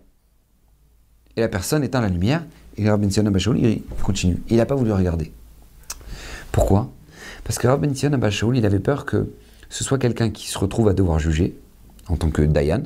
[1.36, 2.44] Et la personne éteint la lumière.
[2.78, 3.24] Et Rav Ben Sion
[3.56, 4.38] il continue.
[4.50, 5.32] Il n'a pas voulu regarder.
[6.52, 6.92] Pourquoi?
[7.44, 9.32] Parce que Rav Ben Sion il avait peur que
[9.70, 11.56] ce soit quelqu'un qui se retrouve à devoir juger
[12.08, 12.84] en tant que Dayan.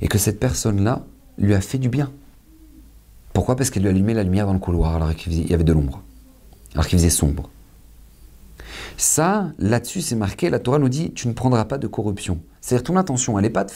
[0.00, 1.04] Et que cette personne-là
[1.38, 2.10] lui a fait du bien.
[3.32, 3.56] Pourquoi?
[3.56, 6.02] Parce qu'elle lui allumait la lumière dans le couloir alors qu'il y avait de l'ombre,
[6.74, 7.50] alors qu'il faisait sombre.
[8.96, 12.40] Ça, là-dessus, c'est marqué, la Torah nous dit, tu ne prendras pas de corruption.
[12.60, 13.70] C'est-à-dire, ton intention, elle n'est pas de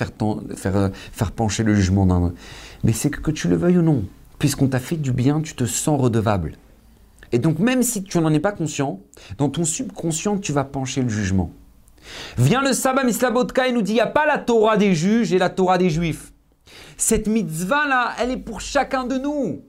[0.66, 2.33] euh, faire pencher le jugement d'un...
[2.83, 4.05] Mais c'est que, que tu le veuilles ou non,
[4.40, 6.57] puisqu'on t'a fait du bien, tu te sens redevable.
[7.31, 9.01] Et donc, même si tu n'en es pas conscient,
[9.38, 11.53] dans ton subconscient, tu vas pencher le jugement.
[12.37, 15.33] Vient le sabbat Mislabotka et nous dit, il n'y a pas la Torah des juges
[15.33, 16.32] et la Torah des juifs.
[16.96, 19.62] Cette mitzvah-là, elle est pour chacun de nous.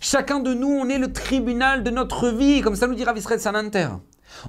[0.00, 3.40] Chacun de nous, on est le tribunal de notre vie, comme ça nous dira Israël
[3.40, 3.88] Sananter.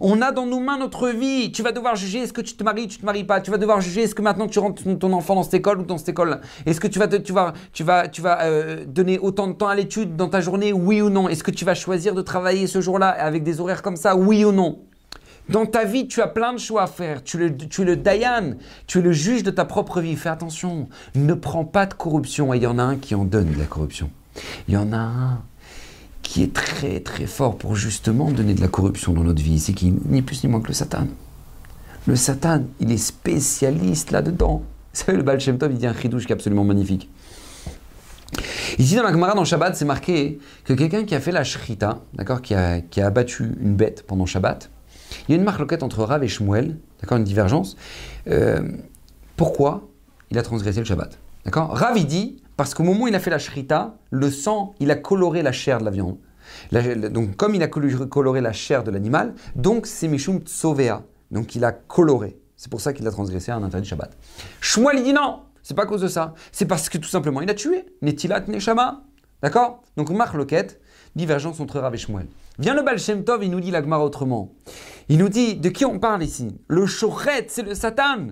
[0.02, 1.52] On a dans nos mains notre vie.
[1.52, 3.42] Tu vas devoir juger est-ce que tu te maries, tu te maries pas.
[3.42, 5.84] Tu vas devoir juger est-ce que maintenant tu rentres ton enfant dans cette école ou
[5.84, 6.42] dans cette école.
[6.66, 9.68] Est-ce que tu vas, tu vas, tu vas, tu vas euh, donner autant de temps
[9.68, 12.68] à l'étude dans ta journée, oui ou non Est-ce que tu vas choisir de travailler
[12.68, 14.87] ce jour-là avec des horaires comme ça, oui ou non
[15.50, 17.24] dans ta vie, tu as plein de choix à faire.
[17.24, 18.56] Tu es, le, tu es le Dayan,
[18.86, 20.16] tu es le juge de ta propre vie.
[20.16, 22.54] Fais attention, ne prends pas de corruption.
[22.54, 24.10] Et il y en a un qui en donne de la corruption.
[24.68, 25.42] Il y en a un
[26.22, 29.60] qui est très très fort pour justement donner de la corruption dans notre vie.
[29.60, 31.08] C'est qui ni plus ni moins que le Satan.
[32.06, 34.64] Le Satan, il est spécialiste là-dedans.
[34.94, 37.10] Vous savez, le Baal Shem Tov, il dit un chidouche qui est absolument magnifique.
[38.78, 42.00] Ici, dans la Gemara, dans Shabbat, c'est marqué que quelqu'un qui a fait la shrita,
[42.14, 44.70] d'accord, qui a, qui a abattu une bête pendant Shabbat,
[45.28, 47.78] il y a une marque loquette entre Rav et Shmuel, d'accord, une divergence.
[48.28, 48.62] Euh,
[49.36, 49.88] pourquoi
[50.32, 51.70] il a transgressé le Shabbat D'accord?
[51.70, 54.96] Rav, dit, parce qu'au moment où il a fait la shrita, le sang, il a
[54.96, 56.18] coloré la chair de la viande.
[57.12, 61.04] donc, comme il a coloré la chair de l'animal, donc c'est Mishum Tsovea.
[61.32, 62.40] Donc, il a coloré.
[62.56, 64.18] C'est pour ça qu'il a transgressé un interdit Shabbat.
[64.62, 66.34] Shmuel, il dit non, c'est pas à cause de ça.
[66.52, 67.86] C'est parce que tout simplement, il a tué.
[68.02, 69.04] Netilat Neshama.
[69.42, 69.84] D'accord?
[69.96, 70.82] Donc, marque loquette,
[71.18, 72.28] divergence entre Rav et Shmuel.
[72.60, 74.54] Vient le Baal Shem Tov, il nous dit l'Agmar autrement.
[75.10, 76.56] Il nous dit de qui on parle ici?
[76.68, 78.30] Le Shochet, c'est le Satan.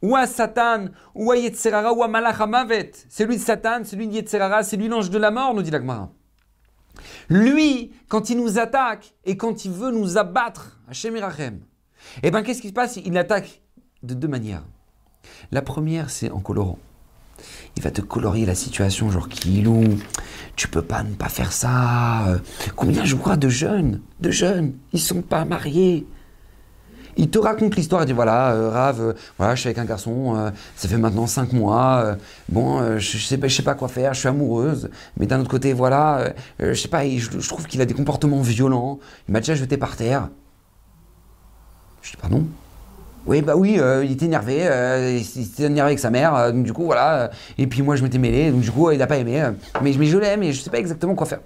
[0.00, 0.86] Ou à Satan,
[1.16, 2.92] ou à Yetzerara, ou à Malach Mavet.
[3.08, 5.62] C'est lui de Satan, c'est lui de Yetzerara, c'est lui l'ange de la mort, nous
[5.62, 6.12] dit l'Agmara.
[7.28, 11.60] Lui, quand il nous attaque et quand il veut nous abattre, Hachem Irachem,
[12.22, 12.96] eh bien, qu'est-ce qui se passe?
[12.96, 13.60] Il attaque
[14.02, 14.62] de deux manières.
[15.50, 16.78] La première, c'est en colorant.
[17.76, 19.84] Il va te colorier la situation, genre Kilou,
[20.56, 22.40] tu peux pas ne pas faire ça.
[22.76, 26.06] Combien je vois de jeunes, de jeunes, ils sont pas mariés.
[27.20, 29.84] Il te raconte l'histoire, il dit voilà, euh, Rav, euh, voilà, je suis avec un
[29.84, 32.16] garçon, euh, ça fait maintenant cinq mois,
[32.48, 36.32] bon, je, je sais pas quoi faire, je suis amoureuse, mais d'un autre côté, voilà,
[36.60, 39.76] je sais pas, je, je trouve qu'il a des comportements violents, il m'a déjà jeté
[39.76, 40.28] par terre.
[42.02, 42.46] Je dis pardon?
[43.26, 46.52] Oui, bah oui, euh, il était énervé, euh, il s'était énervé avec sa mère, euh,
[46.52, 47.30] donc du coup, voilà.
[47.58, 49.50] et puis moi, je m'étais mêlé, donc du coup, il n'a pas aimé.
[49.82, 51.40] mais, je l'aime, mais je sais pas exactement quoi faire.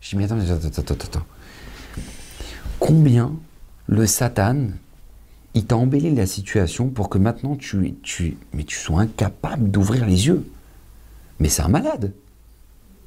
[0.00, 1.26] Je dis, mais attends, attends, attends, attends.
[2.78, 3.32] Combien
[3.86, 4.68] le Satan,
[5.54, 10.06] il t'a embelli la situation pour que maintenant tu, tu, mais tu sois incapable d'ouvrir
[10.06, 10.46] les yeux?
[11.38, 12.12] Mais c'est un malade.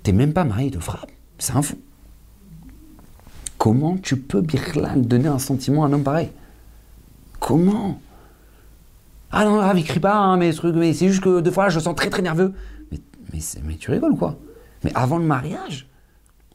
[0.04, 1.12] T'es même pas marié de frappe.
[1.40, 1.78] C'est un fou.
[3.58, 6.30] Comment tu peux, Birlal, donner un sentiment à un homme pareil?
[7.44, 8.00] Comment?
[9.30, 11.94] Ah non, il crie pas, hein, mais, mais c'est juste que deux fois, je sens
[11.94, 12.54] très très nerveux.
[13.34, 14.38] Mais, tu rigoles quoi
[14.86, 15.90] Mais avant le mariage?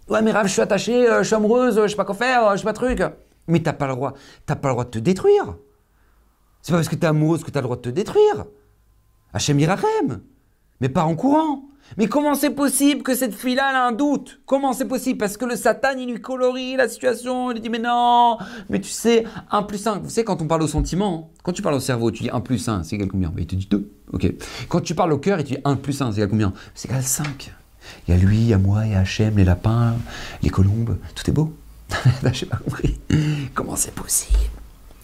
[0.09, 2.53] Ouais, mais Rav, je suis attaché, euh, je suis amoureuse, je sais pas quoi faire,
[2.53, 3.03] je sais pas truc.
[3.49, 4.15] Mais t'as pas le droit,
[4.47, 5.57] t'as pas le droit de te détruire.
[6.63, 8.47] C'est pas parce que t'es amoureuse que t'as le droit de te détruire.
[9.35, 9.59] Hachem.
[10.81, 11.68] Mais pas en courant.
[11.97, 14.41] Mais comment c'est possible que cette fille-là a un doute?
[14.47, 15.19] Comment c'est possible?
[15.19, 18.81] Parce que le Satan, il lui colorie la situation, il lui dit mais non, mais
[18.81, 21.77] tu sais, 1 plus 1, vous savez quand on parle au sentiment, quand tu parles
[21.77, 23.33] au cerveau, tu dis 1 plus 1, c'est égal combien?
[23.37, 24.33] Il te dit 2, ok?
[24.69, 26.53] Quand tu parles au cœur, il te dit 1 plus 1, c'est égal combien?
[26.75, 27.53] C'est égal 5.
[28.07, 29.95] Il y a lui, il y a moi, il y a Hachem, les lapins,
[30.43, 31.55] les colombes, tout est beau.
[32.33, 32.99] J'ai pas compris.
[33.55, 34.58] Comment c'est possible?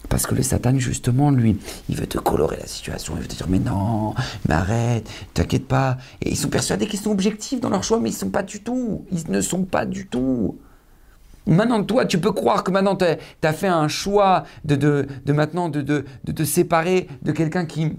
[0.09, 1.57] Parce que le Satan, justement, lui,
[1.89, 3.13] il veut te colorer la situation.
[3.17, 4.13] Il veut te dire, mais non,
[4.47, 5.97] mais arrête, t'inquiète pas.
[6.21, 8.43] Et ils sont persuadés qu'ils sont objectifs dans leur choix, mais ils ne sont pas
[8.43, 9.05] du tout.
[9.11, 10.57] Ils ne sont pas du tout.
[11.47, 15.33] Maintenant, toi, tu peux croire que maintenant, tu as, fait un choix de, de, de
[15.33, 17.93] maintenant de, de, de, te séparer de quelqu'un qui,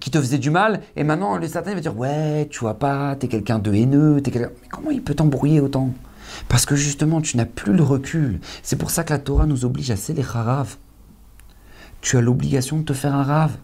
[0.00, 0.80] qui te faisait du mal.
[0.96, 4.18] Et maintenant, le Satan va dire, ouais, tu vois pas, tu es quelqu'un de haineux.
[4.18, 4.50] Es quelqu'un...
[4.62, 5.90] Mais comment il peut t'embrouiller autant?
[6.48, 8.40] Parce que justement, tu n'as plus le recul.
[8.62, 9.96] C'est pour ça que la Torah nous oblige à
[10.34, 10.76] harav
[12.04, 13.56] tu as l'obligation de te faire un rave.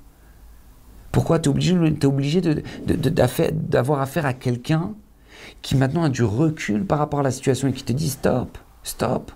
[1.12, 4.94] Pourquoi tu es obligé, es obligé d'avoir affaire à quelqu'un
[5.61, 8.57] qui maintenant a du recul par rapport à la situation et qui te dit stop,
[8.83, 9.31] stop.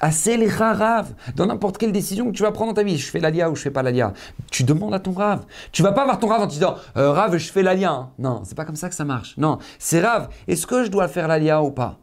[0.00, 1.12] Assez les raves.
[1.34, 3.56] Dans n'importe quelle décision que tu vas prendre dans ta vie, je fais l'alia ou
[3.56, 4.14] je fais pas l'alia.
[4.50, 5.44] Tu demandes à ton rave.
[5.72, 8.08] Tu vas pas avoir ton rave en te disant euh, rave, je fais l'alia.
[8.18, 9.36] Non, Non, c'est pas comme ça que ça marche.
[9.36, 10.28] Non, c'est rave.
[10.46, 11.98] Est-ce que je dois faire l'alia ou pas?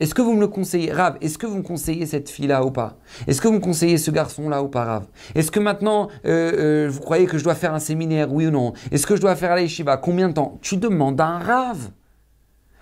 [0.00, 2.70] Est-ce que vous me le conseillez, Rav Est-ce que vous me conseillez cette fille-là ou
[2.70, 2.96] pas?
[3.26, 5.06] Est-ce que vous me conseillez ce garçon-là ou pas, Rav?
[5.34, 8.50] Est-ce que maintenant, euh, euh, vous croyez que je dois faire un séminaire, oui ou
[8.50, 8.72] non?
[8.90, 9.98] Est-ce que je dois faire la yeshiva?
[9.98, 10.58] Combien de temps?
[10.62, 11.90] Tu demandes à un Rav.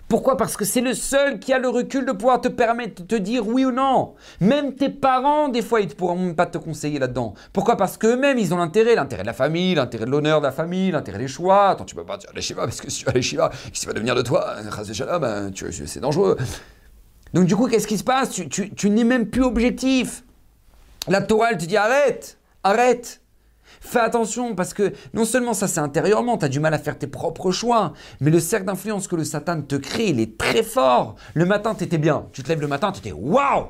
[0.07, 0.37] Pourquoi?
[0.37, 3.15] Parce que c'est le seul qui a le recul de pouvoir te permettre de te
[3.15, 4.15] dire oui ou non.
[4.39, 7.35] Même tes parents, des fois, ils ne pourront même pas te conseiller là-dedans.
[7.53, 7.75] Pourquoi?
[7.75, 10.89] Parce qu'eux-mêmes, ils ont l'intérêt, l'intérêt de la famille, l'intérêt de l'honneur de la famille,
[10.89, 11.69] l'intérêt des choix.
[11.69, 13.85] Attends, tu peux pas dire Shiva, parce que si tu as les Shiva, qu'est-ce qui
[13.85, 14.55] va devenir de toi?
[15.19, 15.51] Ben,
[15.85, 16.37] C'est dangereux.
[17.33, 18.29] Donc du coup, qu'est-ce qui se passe?
[18.31, 20.23] Tu, n'es même plus objectif.
[21.07, 23.21] La Torah, elle te dit arrête, arrête.
[23.81, 26.97] Fais attention parce que non seulement ça c'est intérieurement, tu as du mal à faire
[26.97, 30.63] tes propres choix, mais le cercle d'influence que le Satan te crée, il est très
[30.63, 31.15] fort.
[31.33, 32.25] Le matin, tu bien.
[32.33, 33.67] Tu te lèves le matin, tu étais waouh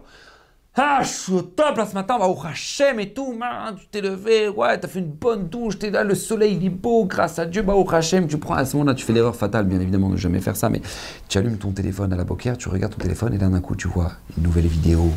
[0.82, 3.88] ah, je suis au top là ce matin, va au Hachem et tout, man, tu
[3.88, 7.06] t'es levé, ouais, t'as fait une bonne douche, t'es là, le soleil il est beau,
[7.06, 9.66] grâce à Dieu, bah au Hachem, tu prends, à ce moment-là, tu fais l'erreur fatale,
[9.66, 10.82] bien évidemment, de jamais faire ça, mais
[11.28, 13.76] tu allumes ton téléphone à la boquère, tu regardes ton téléphone et là d'un coup
[13.76, 15.12] tu vois une nouvelle vidéo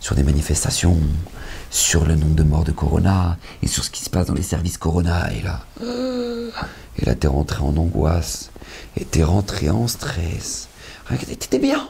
[0.00, 0.96] sur des manifestations,
[1.70, 4.42] sur le nombre de morts de Corona et sur ce qui se passe dans les
[4.42, 5.60] services Corona, et là,
[6.98, 8.50] et là t'es rentré en angoisse,
[8.96, 10.68] et t'es rentré en stress,
[11.08, 11.88] t'étais bien,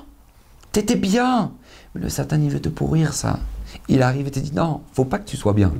[0.72, 1.52] t'étais bien
[2.00, 3.38] le Satan, il veut te pourrir ça.
[3.88, 5.72] Il arrive et te dit non, faut pas que tu sois bien.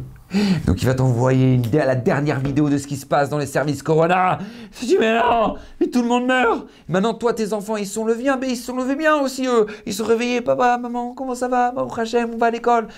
[0.66, 3.46] Donc il va t'envoyer une, la dernière vidéo de ce qui se passe dans les
[3.46, 4.38] services Corona.
[4.78, 6.66] Tu dis mais non, mais tout le monde meurt.
[6.87, 9.66] Maintenant toi tes enfants ils sont levés bien, mais ils sont levés bien aussi eux.
[9.87, 12.88] Ils sont réveillés, papa, maman, comment ça va, Maman Hachem, on va à l'école.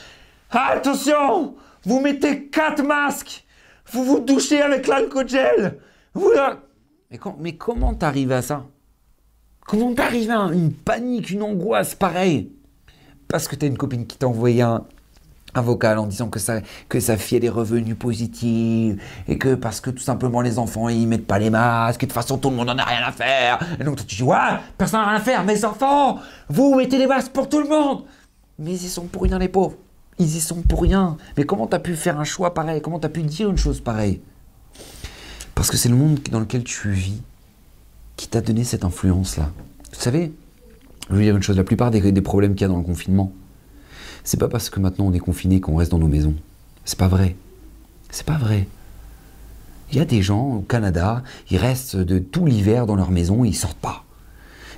[0.50, 1.54] Attention,
[1.84, 3.44] vous mettez quatre masques,
[3.92, 5.78] vous vous douchez avec l'alcool gel.
[7.10, 8.64] Mais, mais comment t'arrives à ça?
[9.66, 12.50] Comment t'arrives à une panique, une angoisse pareille?
[13.30, 14.82] Parce que tu une copine qui t'a envoyé un,
[15.54, 18.96] un vocal en disant que, ça, que sa fille a des revenus positifs
[19.28, 22.10] et que parce que tout simplement les enfants ils mettent pas les masques et de
[22.10, 23.58] toute façon tout le monde en a rien à faire.
[23.78, 24.36] Et donc tu dis ouais,
[24.76, 28.04] personne n'a rien à faire, mes enfants, vous mettez les masques pour tout le monde.
[28.58, 29.76] Mais ils y sont pour rien les pauvres.
[30.18, 31.16] Ils y sont pour rien.
[31.36, 32.82] Mais comment tu as pu faire un choix pareil?
[32.82, 34.20] Comment tu as pu dire une chose pareille?
[35.54, 37.22] Parce que c'est le monde dans lequel tu vis
[38.16, 39.48] qui t'a donné cette influence-là.
[39.92, 40.32] Vous savez,
[41.10, 43.32] je veux dire une chose, la plupart des, problèmes qu'il y a dans le confinement,
[44.22, 46.34] c'est pas parce que maintenant on est confiné qu'on reste dans nos maisons.
[46.84, 47.36] C'est pas vrai.
[48.10, 48.68] C'est pas vrai.
[49.90, 53.44] Il y a des gens au Canada, ils restent de tout l'hiver dans leur maison
[53.44, 54.04] et ils sortent pas.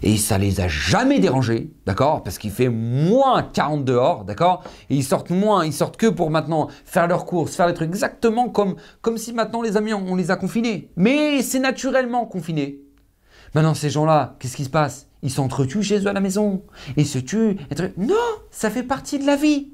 [0.03, 2.25] Et ça les a jamais dérangés, d'accord?
[2.25, 4.65] Parce qu'il fait moins 40 dehors, d'accord?
[4.91, 7.91] Et ils sortent moins, ils sortent que pour maintenant faire leurs courses, faire les trucs
[7.91, 10.91] exactement comme, comme si maintenant les amis on les a confinés.
[10.97, 12.81] Mais c'est naturellement confiné.
[13.55, 15.09] Maintenant ces gens-là, qu'est-ce qui se passe?
[15.23, 16.63] Ils s'entretuent chez eux à la maison.
[16.97, 17.57] Ils se tuent.
[17.97, 18.15] Non,
[18.51, 19.69] ça fait partie de la vie.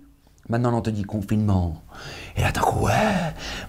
[0.49, 1.83] Maintenant, on te dit confinement.
[2.37, 2.93] Et là, d'un coup, ouais,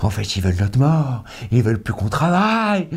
[0.02, 1.24] en fait, ils veulent notre mort.
[1.52, 2.88] Ils veulent plus qu'on travaille.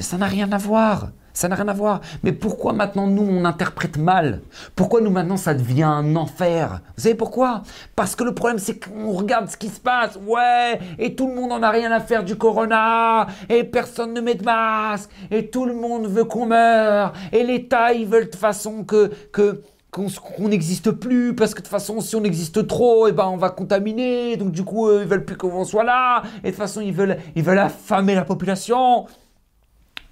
[0.00, 1.08] Mais ça n'a rien à voir.
[1.34, 2.00] Ça n'a rien à voir.
[2.22, 4.40] Mais pourquoi maintenant nous on interprète mal?
[4.74, 6.80] Pourquoi nous maintenant ça devient un enfer?
[6.96, 7.64] Vous savez pourquoi?
[7.96, 11.34] Parce que le problème c'est qu'on regarde ce qui se passe, ouais, et tout le
[11.34, 15.50] monde en a rien à faire du corona, et personne ne met de masque, et
[15.50, 20.48] tout le monde veut qu'on meure, et l'État ils veulent de façon que que qu'on
[20.48, 23.50] n'existe plus parce que de toute façon si on existe trop eh ben on va
[23.50, 26.92] contaminer donc du coup ils veulent plus qu'on soit là et de toute façon ils
[26.92, 29.06] veulent ils veulent affamer la population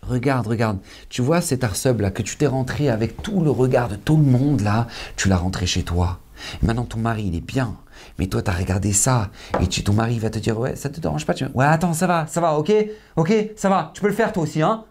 [0.09, 0.79] Regarde, regarde.
[1.11, 4.17] Tu vois cet arsub là que tu t'es rentré avec tout le regard de tout
[4.17, 6.19] le monde là, tu l'as rentré chez toi.
[6.63, 7.77] maintenant ton mari il est bien.
[8.19, 10.89] Mais toi tu as regardé ça et tu, ton mari va te dire ouais ça
[10.89, 11.35] te dérange pas?
[11.35, 11.45] Tu...
[11.55, 12.73] Ouais attends ça va, ça va, ok,
[13.17, 14.85] ok, ça va, tu peux le faire toi aussi hein?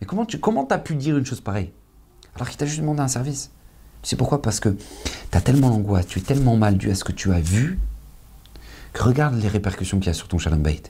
[0.00, 1.72] Mais comment tu comment as pu dire une chose pareille?
[2.34, 3.50] Alors qu'il t'a juste demandé un service
[4.02, 4.42] Tu sais pourquoi?
[4.42, 7.32] Parce que tu as tellement l'angoisse, tu es tellement mal dû à ce que tu
[7.32, 7.78] as vu
[8.92, 10.82] que regarde les répercussions qu'il y a sur ton shalom bait.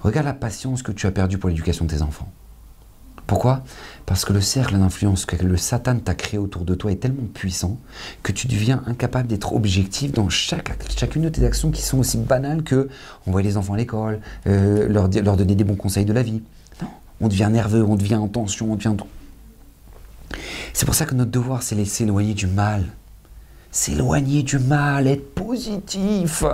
[0.00, 2.32] Regarde la patience que tu as perdue pour l'éducation de tes enfants.
[3.28, 3.62] Pourquoi?
[4.06, 7.26] Parce que le cercle d'influence que le Satan t'a créé autour de toi est tellement
[7.34, 7.78] puissant
[8.22, 12.62] que tu deviens incapable d'être objectif dans chacune de tes actions qui sont aussi banales
[12.62, 12.88] que
[13.26, 16.40] envoyer les enfants à l'école, euh, leur, leur donner des bons conseils de la vie.
[16.80, 16.88] Non,
[17.20, 18.94] on devient nerveux, on devient en tension, on devient...
[20.72, 22.86] C'est pour ça que notre devoir, c'est s'éloigner du mal.
[23.70, 26.44] S'éloigner du mal, être positif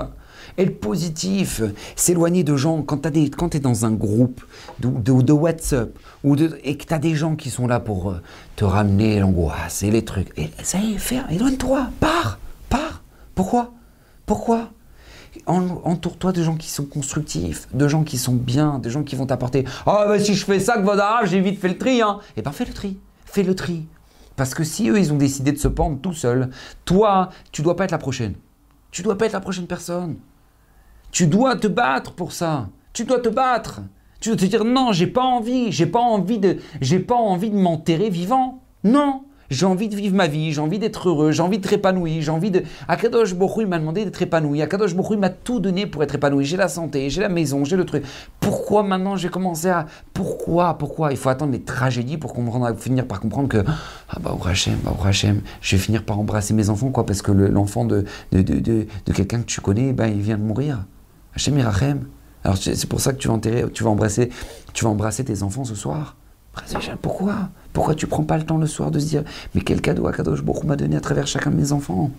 [0.58, 1.62] être positif,
[1.96, 2.82] s'éloigner de gens.
[2.82, 4.44] Quand tu es dans un groupe
[4.80, 4.88] de,
[5.22, 5.90] de, WhatsApp
[6.22, 8.22] ou de, et que tu as des gens qui sont là pour euh,
[8.56, 13.02] te ramener l'angoisse et les trucs, et, ça y est, éloigne-toi, pars, pars.
[13.34, 13.72] Pourquoi?
[14.26, 14.70] Pourquoi?
[15.46, 19.26] Entoure-toi de gens qui sont constructifs, de gens qui sont bien, de gens qui vont
[19.26, 19.64] t'apporter.
[19.84, 22.00] Ah, oh, si je fais ça, que j'ai vite fait le tri.
[22.00, 22.20] Hein.
[22.36, 22.98] Eh ben, fais le tri.
[23.26, 23.86] Fais le tri.
[24.36, 26.50] Parce que si eux, ils ont décidé de se pendre tout seuls,
[26.84, 28.34] toi, tu dois pas être la prochaine.
[28.90, 30.16] Tu dois pas être la prochaine personne.
[31.14, 32.66] Tu dois te battre pour ça.
[32.92, 33.82] Tu dois te battre.
[34.18, 37.50] Tu dois te dire non, j'ai pas envie, j'ai pas envie de, j'ai pas envie
[37.50, 38.64] de m'enterrer vivant.
[38.82, 42.20] Non, j'ai envie de vivre ma vie, j'ai envie d'être heureux, j'ai envie d'être épanoui,
[42.20, 42.64] j'ai envie de.
[42.88, 44.60] Akadosh Borou, m'a demandé d'être épanoui.
[44.60, 46.44] Akadosh Borou, m'a tout donné pour être épanoui.
[46.46, 48.02] J'ai la santé, j'ai la maison, j'ai le truc.
[48.40, 49.86] Pourquoi maintenant j'ai commencé à.
[50.14, 51.12] Pourquoi Pourquoi?
[51.12, 53.62] Il faut attendre les tragédies pour comprendre, finir par comprendre que.
[54.08, 57.30] Ah bah, Hachem, bah, Hachem, je vais finir par embrasser mes enfants, quoi, parce que
[57.30, 60.86] l'enfant de, de, de, de, quelqu'un que tu connais, bah, il vient de mourir.
[61.34, 62.06] Hachem Irachem.
[62.44, 64.30] Alors c'est pour ça que tu vas enterrer, tu vas embrasser,
[64.72, 66.16] tu vas embrasser tes enfants ce soir.
[67.02, 67.48] Pourquoi?
[67.72, 70.42] Pourquoi tu prends pas le temps le soir de se dire mais quel cadeau Akadosh
[70.42, 72.10] Baruch m'a donné à travers chacun de mes enfants?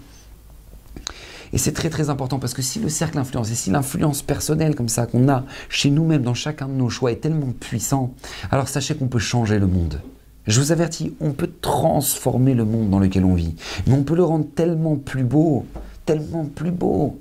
[1.53, 4.75] Et c'est très très important parce que si le cercle d'influence et si l'influence personnelle
[4.75, 8.13] comme ça qu'on a chez nous-mêmes dans chacun de nos choix est tellement puissant,
[8.51, 10.01] alors sachez qu'on peut changer le monde.
[10.47, 13.55] Je vous avertis, on peut transformer le monde dans lequel on vit,
[13.87, 15.65] mais on peut le rendre tellement plus beau,
[16.05, 17.17] tellement plus beau.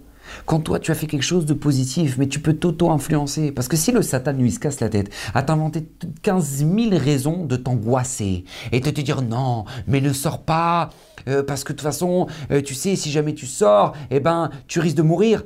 [0.47, 3.53] Quand toi, tu as fait quelque chose de positif, mais tu peux t'auto-influencer.
[3.53, 5.87] Parce que si le Satan lui se casse la tête à t'inventer
[6.23, 10.91] 15 000 raisons de t'angoisser et de te dire non, mais ne sors pas,
[11.29, 14.51] euh, parce que de toute façon, euh, tu sais, si jamais tu sors, eh ben,
[14.67, 15.43] tu risques de mourir.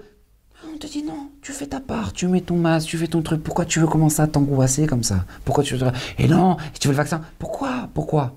[0.73, 3.23] On te dit non, tu fais ta part, tu mets ton masque, tu fais ton
[3.23, 3.43] truc.
[3.43, 5.25] Pourquoi tu veux commencer à t'angoisser comme ça?
[5.45, 5.87] Pourquoi tu veux...
[6.19, 7.89] Et non, si tu veux le vaccin, pourquoi?
[7.95, 8.35] Pourquoi?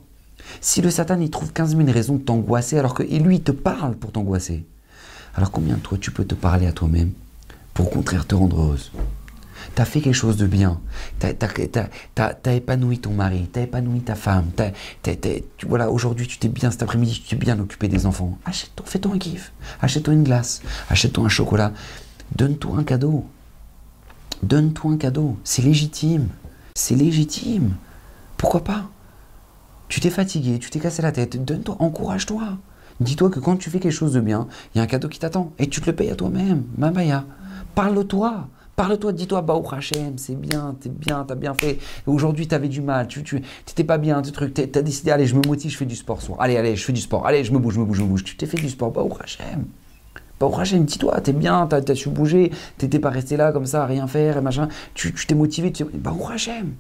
[0.60, 3.96] Si le Satan, il trouve 15 000 raisons de t'angoisser alors que lui, te parle
[3.96, 4.66] pour t'angoisser,
[5.36, 7.12] alors combien de toi tu peux te parler à toi-même
[7.74, 8.92] pour au contraire te rendre heureuse?
[9.76, 10.80] Tu as fait quelque chose de bien,
[11.20, 14.52] tu as, épanoui ton mari, tu as épanoui ta femme,
[15.68, 18.38] voilà, aujourd'hui tu t'es bien, cet après-midi tu t'es bien occupé des enfants.
[18.46, 21.74] Achète-toi, fais-toi un kiff, achète-toi une glace, achète-toi un chocolat,
[22.36, 23.26] donne-toi un cadeau.
[24.44, 26.28] Donne-toi un cadeau, c'est légitime,
[26.74, 27.76] c'est légitime.
[28.38, 28.90] Pourquoi pas?
[29.88, 32.58] Tu t'es fatigué, tu t'es cassé la tête, donne-toi, encourage-toi.
[33.02, 35.18] Dis-toi que quand tu fais quelque chose de bien, il y a un cadeau qui
[35.18, 35.54] t'attend.
[35.58, 36.66] Et tu te le payes à toi-même.
[36.78, 37.26] Mamaya.
[37.74, 38.48] Parle-toi.
[38.76, 41.80] Parle-toi, dis-toi, bah, Hachem, c'est bien, t'es bien, t'as bien fait.
[42.06, 43.24] Aujourd'hui, t'avais du mal, tu
[43.66, 46.22] t'étais pas bien, tu truc, t'as décidé, allez, je me motive, je fais du sport
[46.22, 46.40] soir.
[46.40, 47.26] Allez, allez, je fais du sport.
[47.26, 48.24] Allez, je me bouge, je me bouge, je me bouge.
[48.24, 49.66] Tu t'es fait du sport, bah, Hachem.
[50.40, 53.88] Bah, Hachem, dis-toi, t'es bien, t'as as su bouger, t'étais pas resté là comme ça
[53.88, 54.68] rien faire et machin.
[54.94, 56.74] Tu t'es motivé, tu bah, Hachem.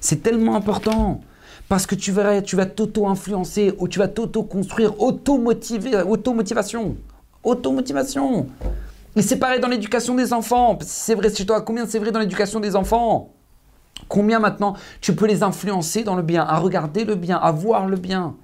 [0.00, 1.20] C'est tellement important.
[1.68, 6.96] Parce que tu verras, tu vas t'auto-influencer, ou tu vas t'auto-construire, auto-motiver, auto-motivation.
[7.42, 8.46] Auto-motivation.
[9.16, 10.78] Et c'est pareil dans l'éducation des enfants.
[10.82, 11.62] C'est vrai chez toi.
[11.62, 13.30] Combien c'est vrai dans l'éducation des enfants?
[14.08, 17.86] Combien maintenant tu peux les influencer dans le bien, à regarder le bien, à voir
[17.86, 18.36] le bien?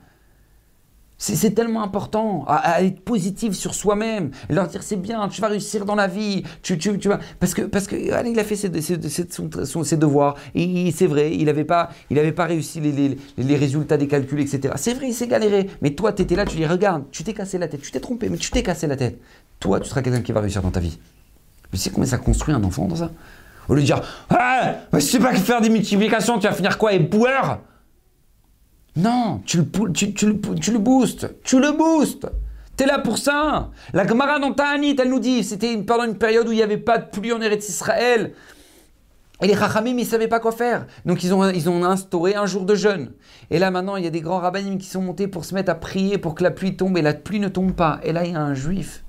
[1.23, 5.85] C'est tellement important à, être positif sur soi-même leur dire c'est bien, tu vas réussir
[5.85, 6.77] dans la vie, tu,
[7.09, 11.45] vas parce que parce que il a fait ses, ses, devoirs et c'est vrai, il
[11.45, 14.75] n'avait pas il pas réussi les, les, les, résultats des calculs etc.
[14.77, 17.35] C'est vrai, il s'est galéré, mais toi tu étais là, tu dis regarde, tu t'es
[17.35, 19.20] cassé la tête, tu t'es trompé, mais tu t'es cassé la tête.
[19.61, 20.99] Toi, tu seras quelqu'un qui va réussir dans ta vie.
[21.70, 23.12] Tu sais combien ça construit un enfant dans ça?
[23.68, 26.77] Au lieu de dire Ah, mais je sais pas faire des multiplications, tu vas finir
[26.79, 27.61] quoi Et boueur
[28.97, 31.43] Non, tu le, tu, tu, le, tu le boostes.
[31.45, 32.28] Tu le boostes.
[32.76, 33.70] T'es là pour ça.
[33.93, 36.78] La Gemara dans Ta'anit, elle nous dit c'était pendant une période où il n'y avait
[36.78, 38.32] pas de pluie en Eretz Israël.
[39.43, 40.86] Et les Chachamim, ils ne savaient pas quoi faire.
[41.05, 43.12] Donc ils ont, ils ont instauré un jour de jeûne.
[43.51, 45.70] Et là maintenant, il y a des grands rabbinim qui sont montés pour se mettre
[45.72, 47.99] à prier pour que la pluie tombe et la pluie ne tombe pas.
[48.05, 49.05] Et là, il y a un juif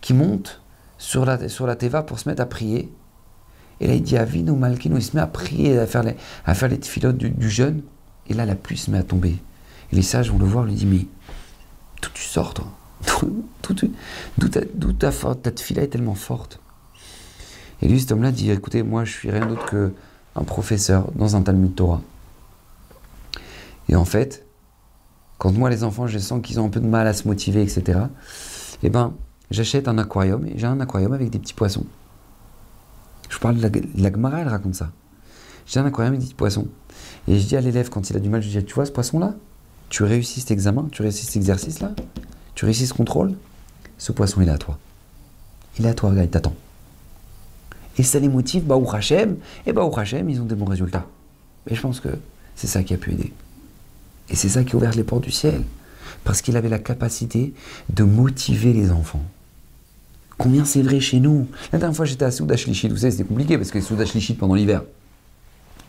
[0.00, 0.62] qui monte
[0.98, 2.90] sur la, sur la teva pour se mettre à prier.
[3.80, 6.16] Et là, il dit Avinu Malkinu, il se met à prier, à faire les,
[6.46, 7.82] à faire les du, jeûne.
[8.28, 9.38] Et là, la pluie se met à tomber.
[9.92, 11.06] Et les sages vont le voir, lui disent Mais
[12.02, 12.66] d'où tu sors, toi
[14.38, 16.60] D'où ta, ta, ta, tefila est tellement forte?
[17.82, 21.42] Et lui, cet homme-là, dit Écoutez, moi, je suis rien d'autre qu'un professeur dans un
[21.42, 22.00] Talmud Torah.
[23.88, 24.46] Et en fait,
[25.38, 27.62] quand moi, les enfants, je sens qu'ils ont un peu de mal à se motiver,
[27.62, 28.00] etc.,
[28.82, 29.14] eh ben,
[29.50, 31.86] j'achète un aquarium et j'ai un aquarium avec des petits poissons.
[33.28, 34.90] Je parle de la, la Gemara, elle raconte ça.
[35.66, 36.68] J'ai un aquarium avec des petits poissons.
[37.28, 38.92] Et je dis à l'élève, quand il a du mal, je dis Tu vois ce
[38.92, 39.34] poisson-là?
[39.88, 41.92] Tu réussis cet examen Tu réussis cet exercice-là?
[42.54, 43.34] Tu réussis ce contrôle?
[43.98, 44.78] Ce poisson, il est à toi.
[45.78, 46.54] Il est à toi, regarde, il t'attend.
[47.98, 50.66] Et ça les motive, bah, ou Hachem, et bah, ou Hachem, ils ont des bons
[50.66, 51.06] résultats.
[51.68, 52.08] Et je pense que
[52.54, 53.32] c'est ça qui a pu aider.
[54.28, 55.62] Et c'est ça qui a ouvert les portes du ciel
[56.24, 57.54] parce qu'il avait la capacité
[57.90, 59.22] de motiver les enfants.
[60.38, 61.46] Combien c'est vrai chez nous?
[61.72, 64.34] La dernière fois j'étais à Soudash Lichit, vous savez c'était compliqué parce que Soudash Lichit
[64.34, 64.82] pendant l'hiver,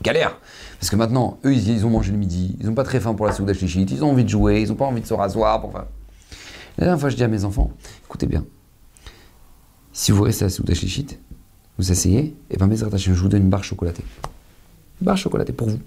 [0.01, 0.37] galère
[0.79, 3.25] Parce que maintenant, eux ils, ont mangé le midi, ils n'ont pas très faim pour
[3.25, 5.61] la Soudash Lichit, ils ont envie de jouer, ils n'ont pas envie de se rasoir.
[5.61, 5.71] Pour...
[5.73, 5.83] La
[6.77, 7.71] dernière fois je dis à mes enfants,
[8.05, 8.45] écoutez bien,
[9.93, 11.17] si vous restez à Soudash Lichit,
[11.77, 14.03] vous asseyez, et bien mes je vous donne une barre chocolatée.
[15.01, 15.79] Une barre chocolatée pour vous.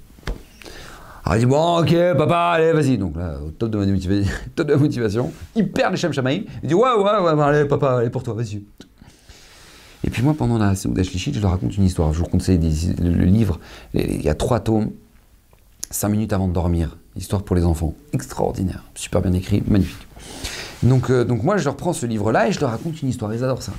[1.25, 5.33] Alors il dit bon ok papa allez vas-y donc là au top de, ma motivation,
[5.55, 8.35] il perd les Shem Shamaïm il dit ouais ouais ouais allez papa allez pour toi
[8.35, 8.63] vas-y
[10.05, 12.13] et puis moi pendant la Seouda Shlichit je leur raconte une histoire.
[12.13, 12.59] Je vous conseille
[12.99, 13.61] le, livre
[13.95, 14.91] il y a trois tomes
[15.91, 16.97] 5 minutes avant de dormir.
[17.17, 17.95] Histoire pour les enfants.
[18.13, 18.85] Extraordinaire.
[18.95, 20.07] Super bien écrit magnifique.
[20.85, 23.09] Donc, euh, donc moi je leur prends ce livre là et je leur raconte une
[23.09, 23.35] histoire.
[23.35, 23.73] Ils adorent ça.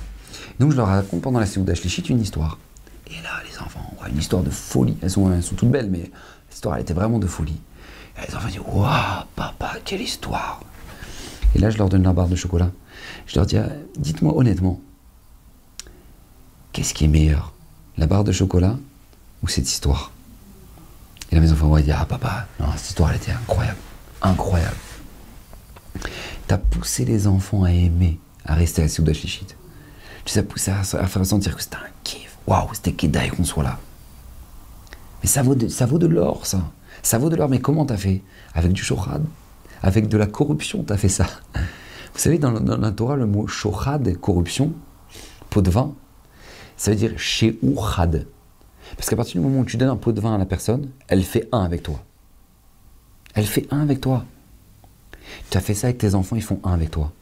[0.60, 2.58] Donc je leur raconte pendant la Seouda Shlichit une histoire.
[3.08, 4.96] Et là les enfants une histoire de folie.
[5.00, 6.10] Elles sont, elles sont toutes belles mais
[6.52, 7.58] L'histoire, elle était vraiment de folie.
[8.18, 10.60] Et les enfants disent Waouh, papa, quelle histoire!
[11.54, 12.70] Et là, je leur donne la barre de chocolat.
[13.26, 13.68] Je leur dis ah,
[13.98, 14.78] Dites-moi honnêtement,
[16.72, 17.52] qu'est-ce qui est meilleur
[17.96, 18.76] La barre de chocolat
[19.42, 20.10] ou cette histoire?
[21.30, 23.78] Et là, mes enfants vont dire Ah, papa, non, cette histoire, elle était incroyable.
[24.20, 24.76] Incroyable.
[26.48, 29.46] Tu as poussé les enfants à aimer, à rester à Souda Chichit.
[30.24, 32.36] Tu as poussés à, faire sentir que c'était un kiff.
[32.46, 33.78] Waouh, c'était Kedaï qu'on soit là.
[35.22, 36.60] Mais ça vaut de, de l'or, ça.
[37.02, 37.48] Ça vaut de l'or.
[37.48, 38.22] Mais comment t'as fait?
[38.54, 39.24] Avec du shochad
[39.82, 41.26] Avec de la corruption, t'as fait ça?
[41.54, 44.72] Vous savez, dans, la Torah, le mot shochad, corruption,
[45.48, 45.94] pot de vin,
[46.82, 48.26] ça veut dire sheuchad.
[48.96, 50.90] Parce qu'à partir du moment où tu donnes un pot de vin à la personne,
[51.06, 52.02] elle fait un avec toi.
[53.34, 54.24] Elle fait un avec toi.
[55.48, 57.12] Tu as fait ça avec tes enfants, ils font un avec toi.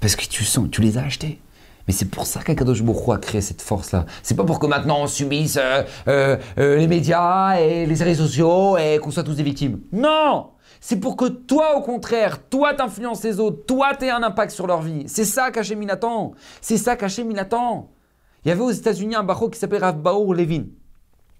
[0.00, 1.42] Parce que tu sens, tu les as achetés.
[1.86, 4.06] Mais c'est pour ça qu'Akadosh Baruch a créé cette force-là.
[4.22, 8.24] C'est pas pour que maintenant on subisse euh, euh, euh, les médias et les réseaux
[8.24, 9.80] sociaux et qu'on soit tous des victimes.
[9.92, 14.52] Non C'est pour que toi, au contraire, toi t'influences les autres, toi t'aies un impact
[14.52, 15.04] sur leur vie.
[15.06, 16.32] C'est ça qu'Hachem attend.
[16.62, 17.90] C'est ça qu'Hachem attend.
[18.44, 20.64] Il y avait aux États-Unis un bacho qui s'appelait Rav Baour Levin.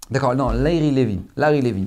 [0.09, 1.19] D'accord, non, Larry Levin.
[1.35, 1.85] Larry Levin.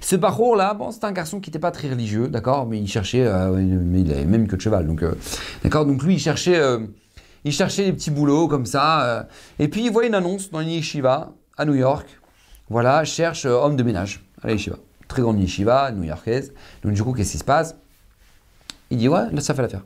[0.00, 2.86] Ce bacho là, bon, c'était un garçon qui n'était pas très religieux, d'accord, mais il
[2.86, 5.02] cherchait, mais il avait même que de cheval, donc,
[5.62, 6.60] d'accord, donc lui il cherchait
[7.46, 9.04] il cherchait des petits boulots comme ça.
[9.04, 9.22] Euh,
[9.60, 12.08] et puis il voit une annonce dans une yeshiva à New York.
[12.68, 14.78] Voilà, cherche euh, homme de ménage à la yeshiva.
[15.06, 16.52] Très grande yeshiva new-yorkaise.
[16.82, 17.76] Donc du coup, qu'est-ce qui se passe?
[18.90, 19.84] Il dit ouais, là ça fait l'affaire.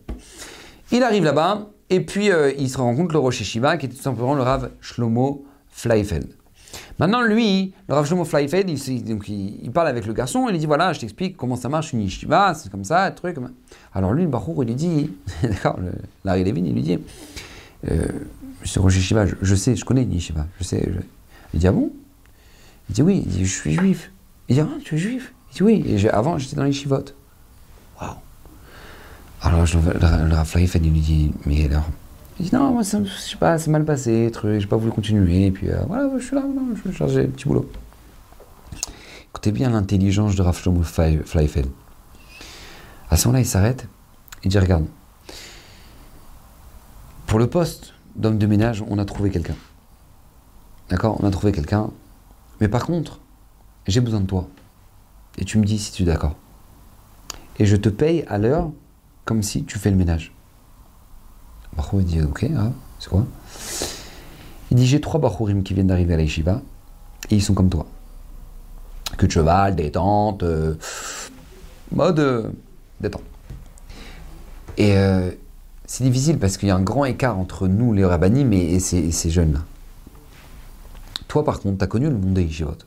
[0.90, 4.03] Il arrive là-bas, et puis euh, il se rencontre le Rosh Shiva, qui était tout
[4.03, 6.28] simplement le Rav Shlomo Fleifeld.
[7.01, 10.93] Maintenant, lui, le Rav Shlomo Fleifeld, il, parle avec le garçon, il lui dit voilà,
[10.93, 13.36] je t'explique comment ça marche une yeshiva, c'est comme ça, truc.
[13.93, 15.11] Alors lui, le Bachour, il lui dit,
[15.43, 15.80] d'accord,
[16.24, 16.99] Larry Levin, il lui dit
[17.91, 18.07] euh,
[18.61, 20.88] Monsieur Rosh Shiva, je, sais, je connais une yeshiva, je sais.
[21.53, 21.91] Il dit ah bon?
[22.88, 24.12] Il dit oui, il dit je suis juif.
[24.49, 25.34] Il dit ah, tu es juif?
[25.51, 27.16] Il dit oui, avant j'étais dans les chivotes.
[28.01, 28.14] Waouh
[29.43, 31.84] alors le Raflaïf, il lui dit, mais alors
[32.38, 35.47] Il dit, non, moi, je sais pas, c'est mal passé, truc, j'ai pas voulu continuer,
[35.47, 37.70] et puis euh, voilà, je suis là, je vais charger le petit boulot.
[39.30, 40.57] Écoutez bien l'intelligence de Rav.
[40.57, 40.61] À
[43.16, 43.88] ce moment-là, il s'arrête,
[44.45, 44.86] il dit, regarde,
[47.26, 49.57] pour le poste d'homme de ménage, on a trouvé quelqu'un.
[50.91, 51.18] D'accord?
[51.22, 51.91] On a trouvé quelqu'un.
[52.61, 53.20] Mais par contre,
[53.86, 54.49] j'ai besoin de toi.
[55.38, 56.34] Et tu me dis si tu es d'accord.
[57.59, 58.70] Et je te paye à l'heure
[59.30, 60.32] comme si tu fais le ménage.
[61.76, 63.24] Bachour dit Ok, hein, c'est quoi?
[64.72, 66.56] Il dit J'ai trois Bachourim qui viennent d'arriver à la et
[67.30, 67.86] ils sont comme toi.
[69.16, 70.74] Que de cheval, détente, euh,
[71.92, 72.50] mode euh,
[73.00, 73.22] détente.
[74.76, 75.30] Et euh,
[75.86, 79.12] c'est difficile parce qu'il y a un grand écart entre nous, les rabbinim, et, ces,
[79.12, 79.60] ces jeunes-là.
[81.28, 82.78] Toi, par contre, tu as connu le monde des yeshivot?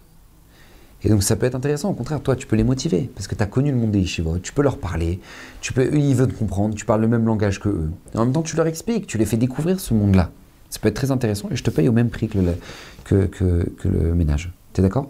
[1.05, 3.35] Et donc ça peut être intéressant, au contraire, toi tu peux les motiver, parce que
[3.35, 5.19] tu as connu le monde des yeshivot, tu peux leur parler,
[5.59, 7.91] tu peux, eux ils veulent comprendre, tu parles le même langage que eux.
[8.15, 10.29] En même temps tu leur expliques, tu les fais découvrir ce monde-là.
[10.69, 12.55] Ça peut être très intéressant et je te paye au même prix que le,
[13.03, 14.51] que, que, le ménage.
[14.73, 15.09] Tu es d'accord?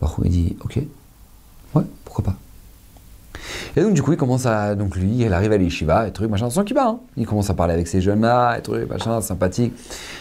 [0.00, 0.78] Baruch il dit ok,
[1.74, 2.36] ouais, pourquoi pas.
[3.76, 6.30] Et donc du coup il commence à, donc lui, il arrive à l'Yeshiva, et truc,
[6.30, 6.98] machin, sans qu'il hein.
[7.16, 9.72] Il commence à parler avec ces jeunes-là, et truc, machin, sympathique.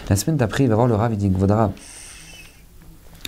[0.10, 1.30] La semaine d'après il va voir le Rav, il dit,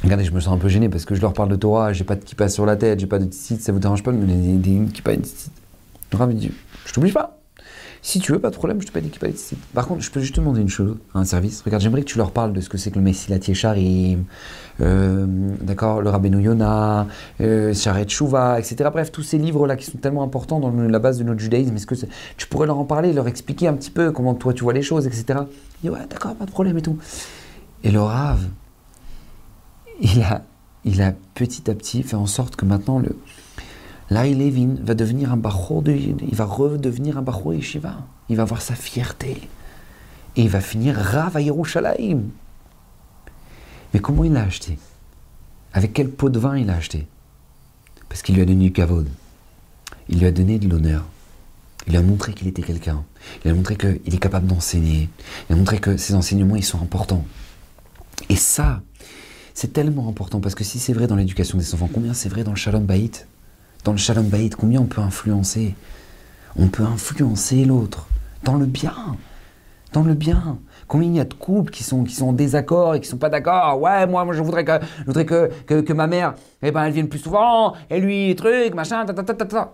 [0.03, 2.03] Regardez, je me sens un peu gêné parce que je leur parle de Torah, j'ai
[2.03, 4.17] pas de kippa sur la tête, j'ai pas de site, ça vous dérange pas de
[4.17, 5.19] me donner des kippa et
[6.11, 6.51] Le Rav dit
[6.85, 7.39] Je t'oblige pas.
[8.05, 9.33] Si tu veux, pas de problème, je te paye des kippa et
[9.73, 11.63] Par contre, je peux juste te demander une chose, un service.
[11.63, 14.25] Regarde, j'aimerais que tu leur parles de ce que c'est que le Messilat Yesharim,
[14.79, 15.25] euh,
[15.61, 17.07] d'accord, le Rabbeinu Yonah,
[17.41, 18.91] euh, Sharet Shuvah, etc.
[18.93, 21.75] Bref, tous ces livres-là qui sont tellement importants dans la base de notre judaïsme.
[21.75, 21.95] Est-ce que
[22.37, 24.83] tu pourrais leur en parler, leur expliquer un petit peu comment toi tu vois les
[24.83, 25.39] choses, etc.
[25.83, 26.99] Il dit Ouais, d'accord, pas de problème et tout.
[27.83, 28.37] Et le Rav,
[30.01, 30.43] il a,
[30.83, 33.17] il a petit à petit fait en sorte que maintenant le
[34.11, 38.05] Levin va devenir un barreau de, il va redevenir un barreau yeshiva.
[38.29, 39.49] Il va avoir sa fierté.
[40.35, 41.41] Et il va finir Rav à.
[43.93, 44.77] Mais comment il l'a acheté?
[45.73, 47.07] Avec quel pot de vin il l'a acheté?
[48.09, 49.07] Parce qu'il lui a donné du kavod.
[50.09, 51.05] Il lui a donné de l'honneur.
[51.87, 53.03] Il a montré qu'il était quelqu'un.
[53.43, 55.09] Il a montré qu'il est capable d'enseigner.
[55.49, 57.25] Il a montré que ses enseignements, ils sont importants.
[58.29, 58.81] Et ça,
[59.55, 62.43] c'est tellement important parce que si c'est vrai dans l'éducation des enfants, combien c'est vrai
[62.43, 63.25] dans le Shalom Bayit?
[63.85, 65.75] Dans le Shalom Bayit, combien on peut influencer?
[66.57, 68.07] On peut influencer l'autre
[68.43, 69.15] dans le bien.
[69.93, 70.59] Dans le bien.
[70.89, 73.17] Combien il y a de couples qui sont, qui sont en désaccord et qui sont
[73.17, 73.79] pas d'accord?
[73.79, 74.73] Ouais, moi, moi je voudrais que,
[75.05, 79.05] voudrais que, que, ma mère, eh ben, elle vienne plus souvent, et lui, truc, machin,
[79.05, 79.73] ta ta ta ta ta.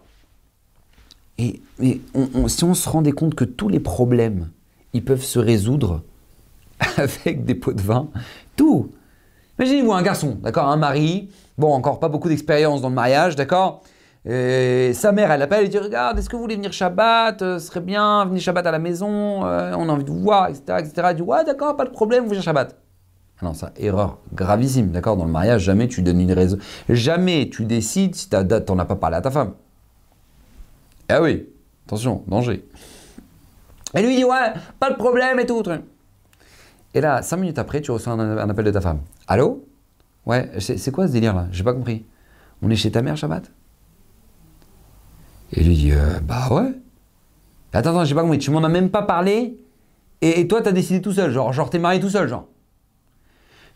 [1.40, 2.00] Et, mais
[2.48, 4.52] si on se rendait compte que tous les problèmes,
[4.94, 6.04] ils peuvent se résoudre
[6.98, 8.10] avec des pots de vin,
[8.56, 8.92] tout,
[9.62, 13.84] Imaginez-vous un garçon, d'accord, un mari, bon, encore pas beaucoup d'expérience dans le mariage, d'accord
[14.26, 17.68] sa mère, elle l'appelle, elle dit Regarde, est-ce que vous voulez venir Shabbat euh, Ce
[17.68, 20.64] serait bien, venir Shabbat à la maison, euh, on a envie de vous voir, etc.
[20.80, 20.94] etc.
[21.10, 22.76] Elle dit Ouais, d'accord, pas de problème, vous venez Shabbat.
[23.40, 26.58] Ah non, ça, erreur gravissime, d'accord Dans le mariage, jamais tu donnes une raison.
[26.90, 29.54] Jamais tu décides si ta date, t'en as pas parlé à ta femme.
[31.08, 31.48] Ah oui,
[31.88, 32.68] attention, danger.
[33.94, 35.64] Elle lui dit Ouais, pas de problème et tout.
[36.94, 39.00] Et là, cinq minutes après, tu reçois un, appel de ta femme.
[39.28, 39.66] Allô?
[40.26, 42.06] Ouais, c'est quoi ce délire-là J'ai pas compris.
[42.62, 43.52] On est chez ta mère, Shabbat?
[45.54, 46.74] Et lui dit euh, Bah ouais.
[47.74, 48.40] Attends, attends, j'ai pas compris.
[48.40, 49.58] Tu m'en as même pas parlé?
[50.22, 51.32] Et, toi, t'as décidé tout seul.
[51.32, 52.48] Genre, genre t'es marié tout seul, genre.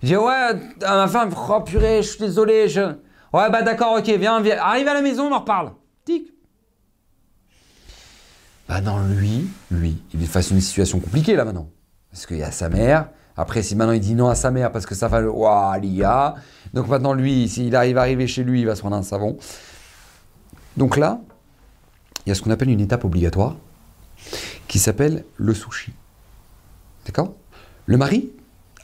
[0.03, 2.67] Dis Ouais, ma femme, oh purée, je suis désolé.
[3.33, 4.57] Ouais, bah d'accord, ok, viens, viens.
[4.59, 5.71] Arrive à la maison, on en reparle.
[6.03, 6.31] Tic.
[8.69, 11.69] Bah non, lui, lui, il est face à une situation compliquée là maintenant
[12.15, 13.09] parce qu'il y a sa mère.
[13.35, 15.81] Après, si maintenant il dit non à sa mère parce que ça va le waouh,
[15.81, 16.35] l'IA.
[16.73, 19.37] Donc maintenant, lui, s'il arrive à arriver chez lui, il va se prendre un savon.
[20.77, 21.19] Donc là,
[22.25, 23.57] il y a ce qu'on appelle une étape obligatoire
[24.69, 25.91] qui s'appelle le sushi.
[27.05, 27.33] D'accord?
[27.85, 28.29] Le mari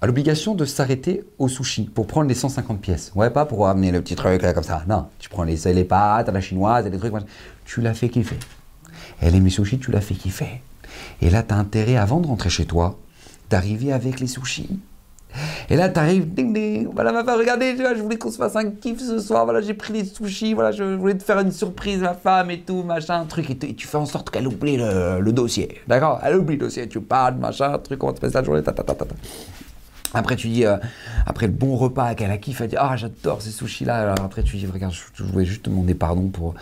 [0.01, 3.13] a l'obligation de s'arrêter au sushi pour prendre les 150 pièces.
[3.15, 4.83] Ouais, pas pour amener le petit truc là, comme ça.
[4.89, 7.13] Non, tu prends les, les pâtes la chinoise les trucs.
[7.63, 8.39] Tu l'as fait kiffer.
[9.21, 10.61] Elle aime les sushis, tu l'as fait kiffer.
[11.21, 12.99] Et là, tu as intérêt, avant de rentrer chez toi,
[13.51, 14.79] d'arriver avec les sushis.
[15.69, 18.69] Et là, t'arrives, ding ding, voilà ma femme, regardez, je voulais qu'on se fasse un
[18.71, 21.99] kiff ce soir, voilà, j'ai pris des sushis, voilà, je voulais te faire une surprise,
[21.99, 25.79] ma femme et tout, machin, truc, et, tu fais en sorte qu'elle oublie le, dossier,
[25.87, 26.19] d'accord?
[26.23, 28.83] Elle oublie le dossier, tu parles, machin, truc, on te ça la journée, ta ta
[28.83, 29.05] ta ta.
[30.13, 30.75] Après, tu dis, euh,
[31.25, 34.01] après le bon repas qu'elle a kiffé, elle dit Ah, j'adore ces sushis-là.
[34.01, 36.53] Alors après, tu dis Regarde, je, voulais juste demander pardon pour,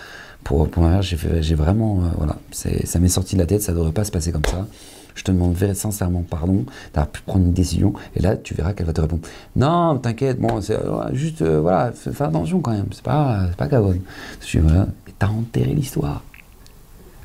[0.43, 1.01] pour, pour ma.
[1.01, 4.31] J'ai vraiment, euh, voilà, ça m'est sorti de la tête, ça devrait pas se passer
[4.31, 4.67] comme ça.
[5.15, 7.93] Je te demande very sincèrement pardon d'avoir pu prendre une décision.
[8.15, 9.21] Et là, tu verras qu'elle va te répondre
[9.55, 14.01] Non, t'inquiète, bon, c'est euh, juste, voilà, fais, attention quand même, c'est pas, pas gavone.
[14.41, 14.87] Tu voilà,
[15.17, 16.23] t'as enterré l'histoire.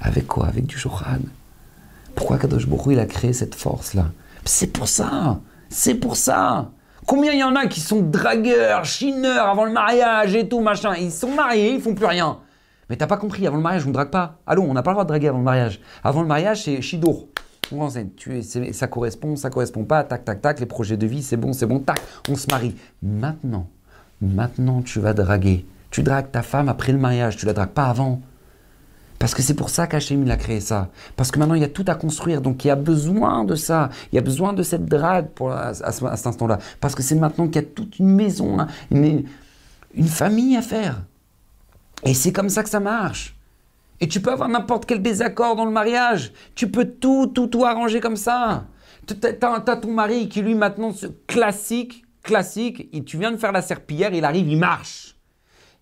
[0.01, 0.47] Avec quoi?
[0.47, 1.21] Avec du Shohan.
[2.15, 4.11] Pourquoi Kadosh Baruch il a créé cette force-là?
[4.45, 5.39] C'est pour ça
[5.75, 6.71] c'est pour ça.
[7.05, 10.95] Combien il y en a qui sont dragueurs, chineurs avant le mariage et tout, machin?
[10.95, 12.39] Ils sont mariés, ils font plus rien.
[12.89, 14.37] Mais t'as pas compris, avant le mariage, on ne drague pas.
[14.47, 15.81] Allô, on n'a pas le droit de draguer avant le mariage.
[16.05, 17.27] Avant le mariage, c'est chidour.
[18.17, 18.43] Tu
[18.73, 21.67] ça correspond, ça correspond pas, tac, tac, tac, les projets de vie, c'est bon, c'est
[21.67, 22.75] bon, tac, on se marie.
[23.03, 23.69] Maintenant,
[24.21, 25.67] maintenant, tu vas draguer.
[25.91, 28.21] Tu dragues ta femme après le mariage, tu la dragues pas avant.
[29.19, 30.91] Parce que c'est pour ça qu'Hachem a créé ça.
[31.17, 33.55] Parce que maintenant il y a tout à construire, donc il y a besoin de
[33.55, 33.89] ça.
[34.13, 36.59] Il y a besoin de cette drague pour, à, cet instant-là.
[36.81, 39.25] Parce que c'est maintenant qu'il y a toute une maison, hein, une,
[39.95, 41.03] une famille à faire.
[42.05, 43.35] Et c'est comme ça que ça marche.
[44.01, 46.33] Et tu peux avoir n'importe quel désaccord dans le mariage.
[46.55, 48.65] Tu peux tout, tout, tout arranger comme ça.
[49.07, 50.93] Tu as, ton mari qui, lui, maintenant,
[51.27, 55.17] classique, classique, et tu viens de faire la serpillière, il arrive, il marche.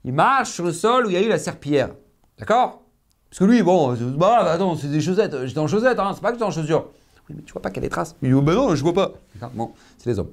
[0.04, 1.90] Il marche sur le sol où il y a eu la serpillière.
[2.38, 2.82] D'accord?
[3.30, 5.46] Parce que lui, bon, bah, attends, c'est des chaussettes.
[5.46, 6.90] J'étais en chaussettes, hein, c'est pas que j'étais en chaussures.
[7.28, 8.16] Oui, mais tu vois pas qu'il y a des traces.
[8.20, 9.12] Il dit, ben non, je vois pas.
[9.54, 10.30] Bon, c'est les hommes.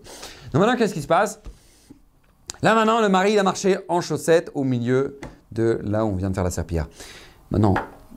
[0.51, 1.39] Donc maintenant, qu'est-ce qui se passe?
[2.61, 5.19] Là, maintenant, le mari, il a marché en chaussettes au milieu
[5.51, 6.87] de là où on vient de faire la serpillière.
[7.51, 7.73] Maintenant,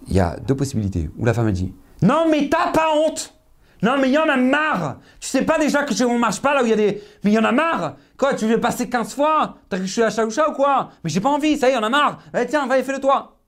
[0.08, 1.10] il y a deux possibilités.
[1.16, 1.72] Où la femme a dit
[2.02, 3.34] Non, mais t'as pas honte
[3.82, 6.54] Non, mais il y en a marre Tu sais pas déjà que on marche pas
[6.54, 7.02] là où il y a des.
[7.24, 9.58] Mais il y en a marre Quoi, tu veux passer 15 fois?
[9.68, 10.90] T'as cru que je suis à Chaoucha ou quoi?
[11.02, 13.00] Mais j'ai pas envie, ça y est, en a marre Eh, tiens, va et fais-le
[13.00, 13.38] toi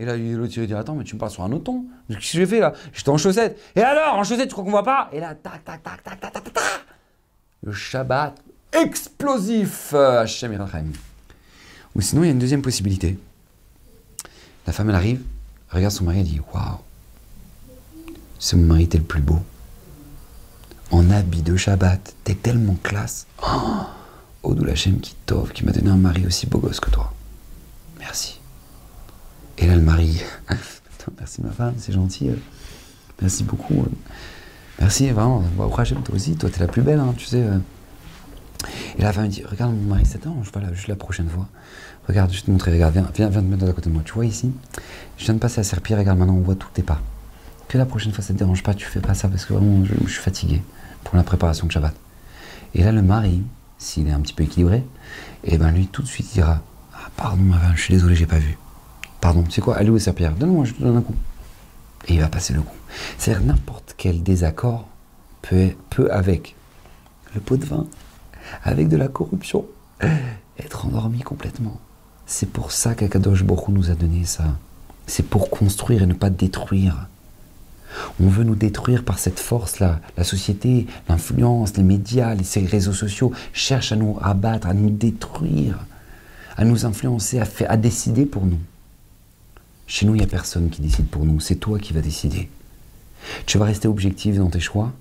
[0.00, 1.84] et là, l'autre, il dit Attends, mais tu me parles sur un autre ton.
[2.08, 2.72] Qu'est-ce que j'ai fait là?
[2.92, 3.58] J'étais en chaussettes.
[3.74, 5.08] Et alors, en chaussettes, tu crois qu'on voit pas?
[5.12, 6.64] Et là, tac, tac, tac, tac, tac, tac, tac,
[7.64, 8.36] Le Shabbat
[8.72, 10.56] explosif Hachem
[11.96, 13.18] Ou sinon, il y a une deuxième possibilité.
[14.68, 15.22] La femme, elle arrive,
[15.70, 16.76] regarde son mari, elle dit Waouh,
[18.52, 19.38] mon mari, t'es le plus beau.
[20.90, 23.26] En habit de Shabbat, t'es tellement classe.
[23.42, 23.86] Oh,
[24.42, 27.14] Odou Hachem qui t'offre, qui m'a donné un mari aussi beau gosse que toi.
[27.98, 28.40] Merci.
[29.56, 30.22] Et là, le mari,
[31.18, 32.28] merci ma femme, c'est gentil.
[32.28, 32.36] Euh.
[33.22, 33.80] Merci beaucoup.
[33.80, 33.90] Euh.
[34.80, 35.42] Merci, vraiment.
[35.84, 37.42] J'aime toi aussi, toi, t'es la plus belle, hein, tu sais.
[37.42, 37.58] Euh.
[38.98, 41.30] Et la femme me dit, regarde mon mari, c'est je pas là, juste la prochaine
[41.30, 41.48] fois.
[42.08, 44.02] Regarde, je vais te montrer, regarde, viens, viens, viens te mettre à côté de moi.
[44.02, 44.50] Tu vois ici,
[45.18, 47.00] je viens de passer à serpillère, regarde, maintenant on voit tous tes pas.
[47.68, 49.84] Que la prochaine fois ça te dérange pas, tu fais pas ça parce que vraiment
[49.84, 50.62] je, suis fatigué
[51.04, 51.94] pour la préparation de Shabbat.
[52.74, 53.42] Et là, le mari,
[53.78, 54.78] s'il est un petit peu équilibré,
[55.44, 56.62] et eh ben lui tout de suite dira,
[56.94, 58.56] ah, pardon ma femme, je suis désolé, j'ai pas vu.
[59.20, 61.16] Pardon, c'est quoi Allez où est Donne-moi, je te donne un coup.
[62.06, 62.76] Et il va passer le coup.
[63.18, 64.88] C'est-à-dire n'importe quel désaccord
[65.42, 66.56] peut, peut, avec
[67.34, 67.86] le pot de vin,
[68.64, 69.66] avec de la corruption,
[70.58, 71.78] être endormi complètement.
[72.30, 74.58] C'est pour ça qu'Akadosh Borou nous a donné ça.
[75.06, 77.08] C'est pour construire et ne pas détruire.
[78.20, 80.00] On veut nous détruire par cette force-là.
[80.18, 85.86] La société, l'influence, les médias, les réseaux sociaux cherchent à nous abattre, à nous détruire,
[86.58, 88.60] à nous influencer, à, à décider pour nous.
[89.86, 92.50] Chez nous, il n'y a personne qui décide pour nous, c'est toi qui vas décider.
[93.46, 94.92] Tu vas rester objectif dans tes choix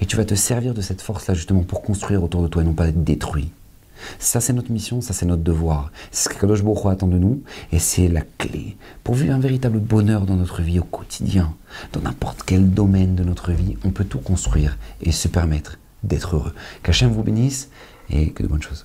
[0.00, 2.64] et tu vas te servir de cette force-là justement pour construire autour de toi et
[2.64, 3.52] non pas être détruit.
[4.18, 5.90] Ça, c'est notre mission, ça, c'est notre devoir.
[6.10, 7.42] C'est ce que Kadosh Baruch attend de nous
[7.72, 11.54] et c'est la clé pour vivre un véritable bonheur dans notre vie au quotidien.
[11.92, 16.36] Dans n'importe quel domaine de notre vie, on peut tout construire et se permettre d'être
[16.36, 16.52] heureux.
[16.82, 17.70] Qu'Hachem vous bénisse
[18.10, 18.84] et que de bonnes choses.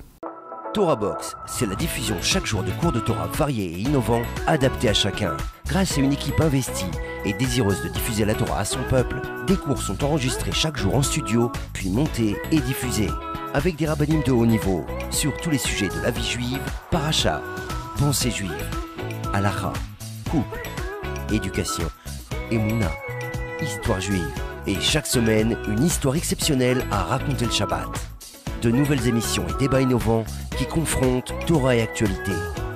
[0.74, 4.90] Torah Box, c'est la diffusion chaque jour de cours de Torah variés et innovants, adaptés
[4.90, 5.36] à chacun.
[5.68, 6.86] Grâce à une équipe investie
[7.26, 10.94] et désireuse de diffuser la Torah à son peuple, des cours sont enregistrés chaque jour
[10.94, 13.10] en studio, puis montés et diffusés.
[13.58, 17.42] Avec des rabbinimes de haut niveau, sur tous les sujets de la vie juive, paracha,
[17.98, 18.70] pensée juive,
[19.34, 19.74] halakha,
[20.30, 20.62] couple,
[21.34, 21.90] éducation,
[22.52, 22.92] émouna,
[23.60, 24.30] histoire juive.
[24.68, 27.90] Et chaque semaine, une histoire exceptionnelle à raconter le Shabbat
[28.62, 32.34] de nouvelles émissions et débats innovants qui confrontent Torah et actualité.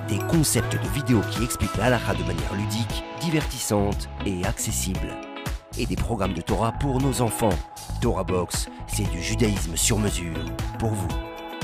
[0.08, 5.16] Des concepts de vidéos qui expliquent la de manière ludique, divertissante et accessible.
[5.78, 7.56] Et des programmes de Torah pour nos enfants.
[8.00, 10.38] Torah Box, c'est du judaïsme sur mesure
[10.78, 11.31] pour vous.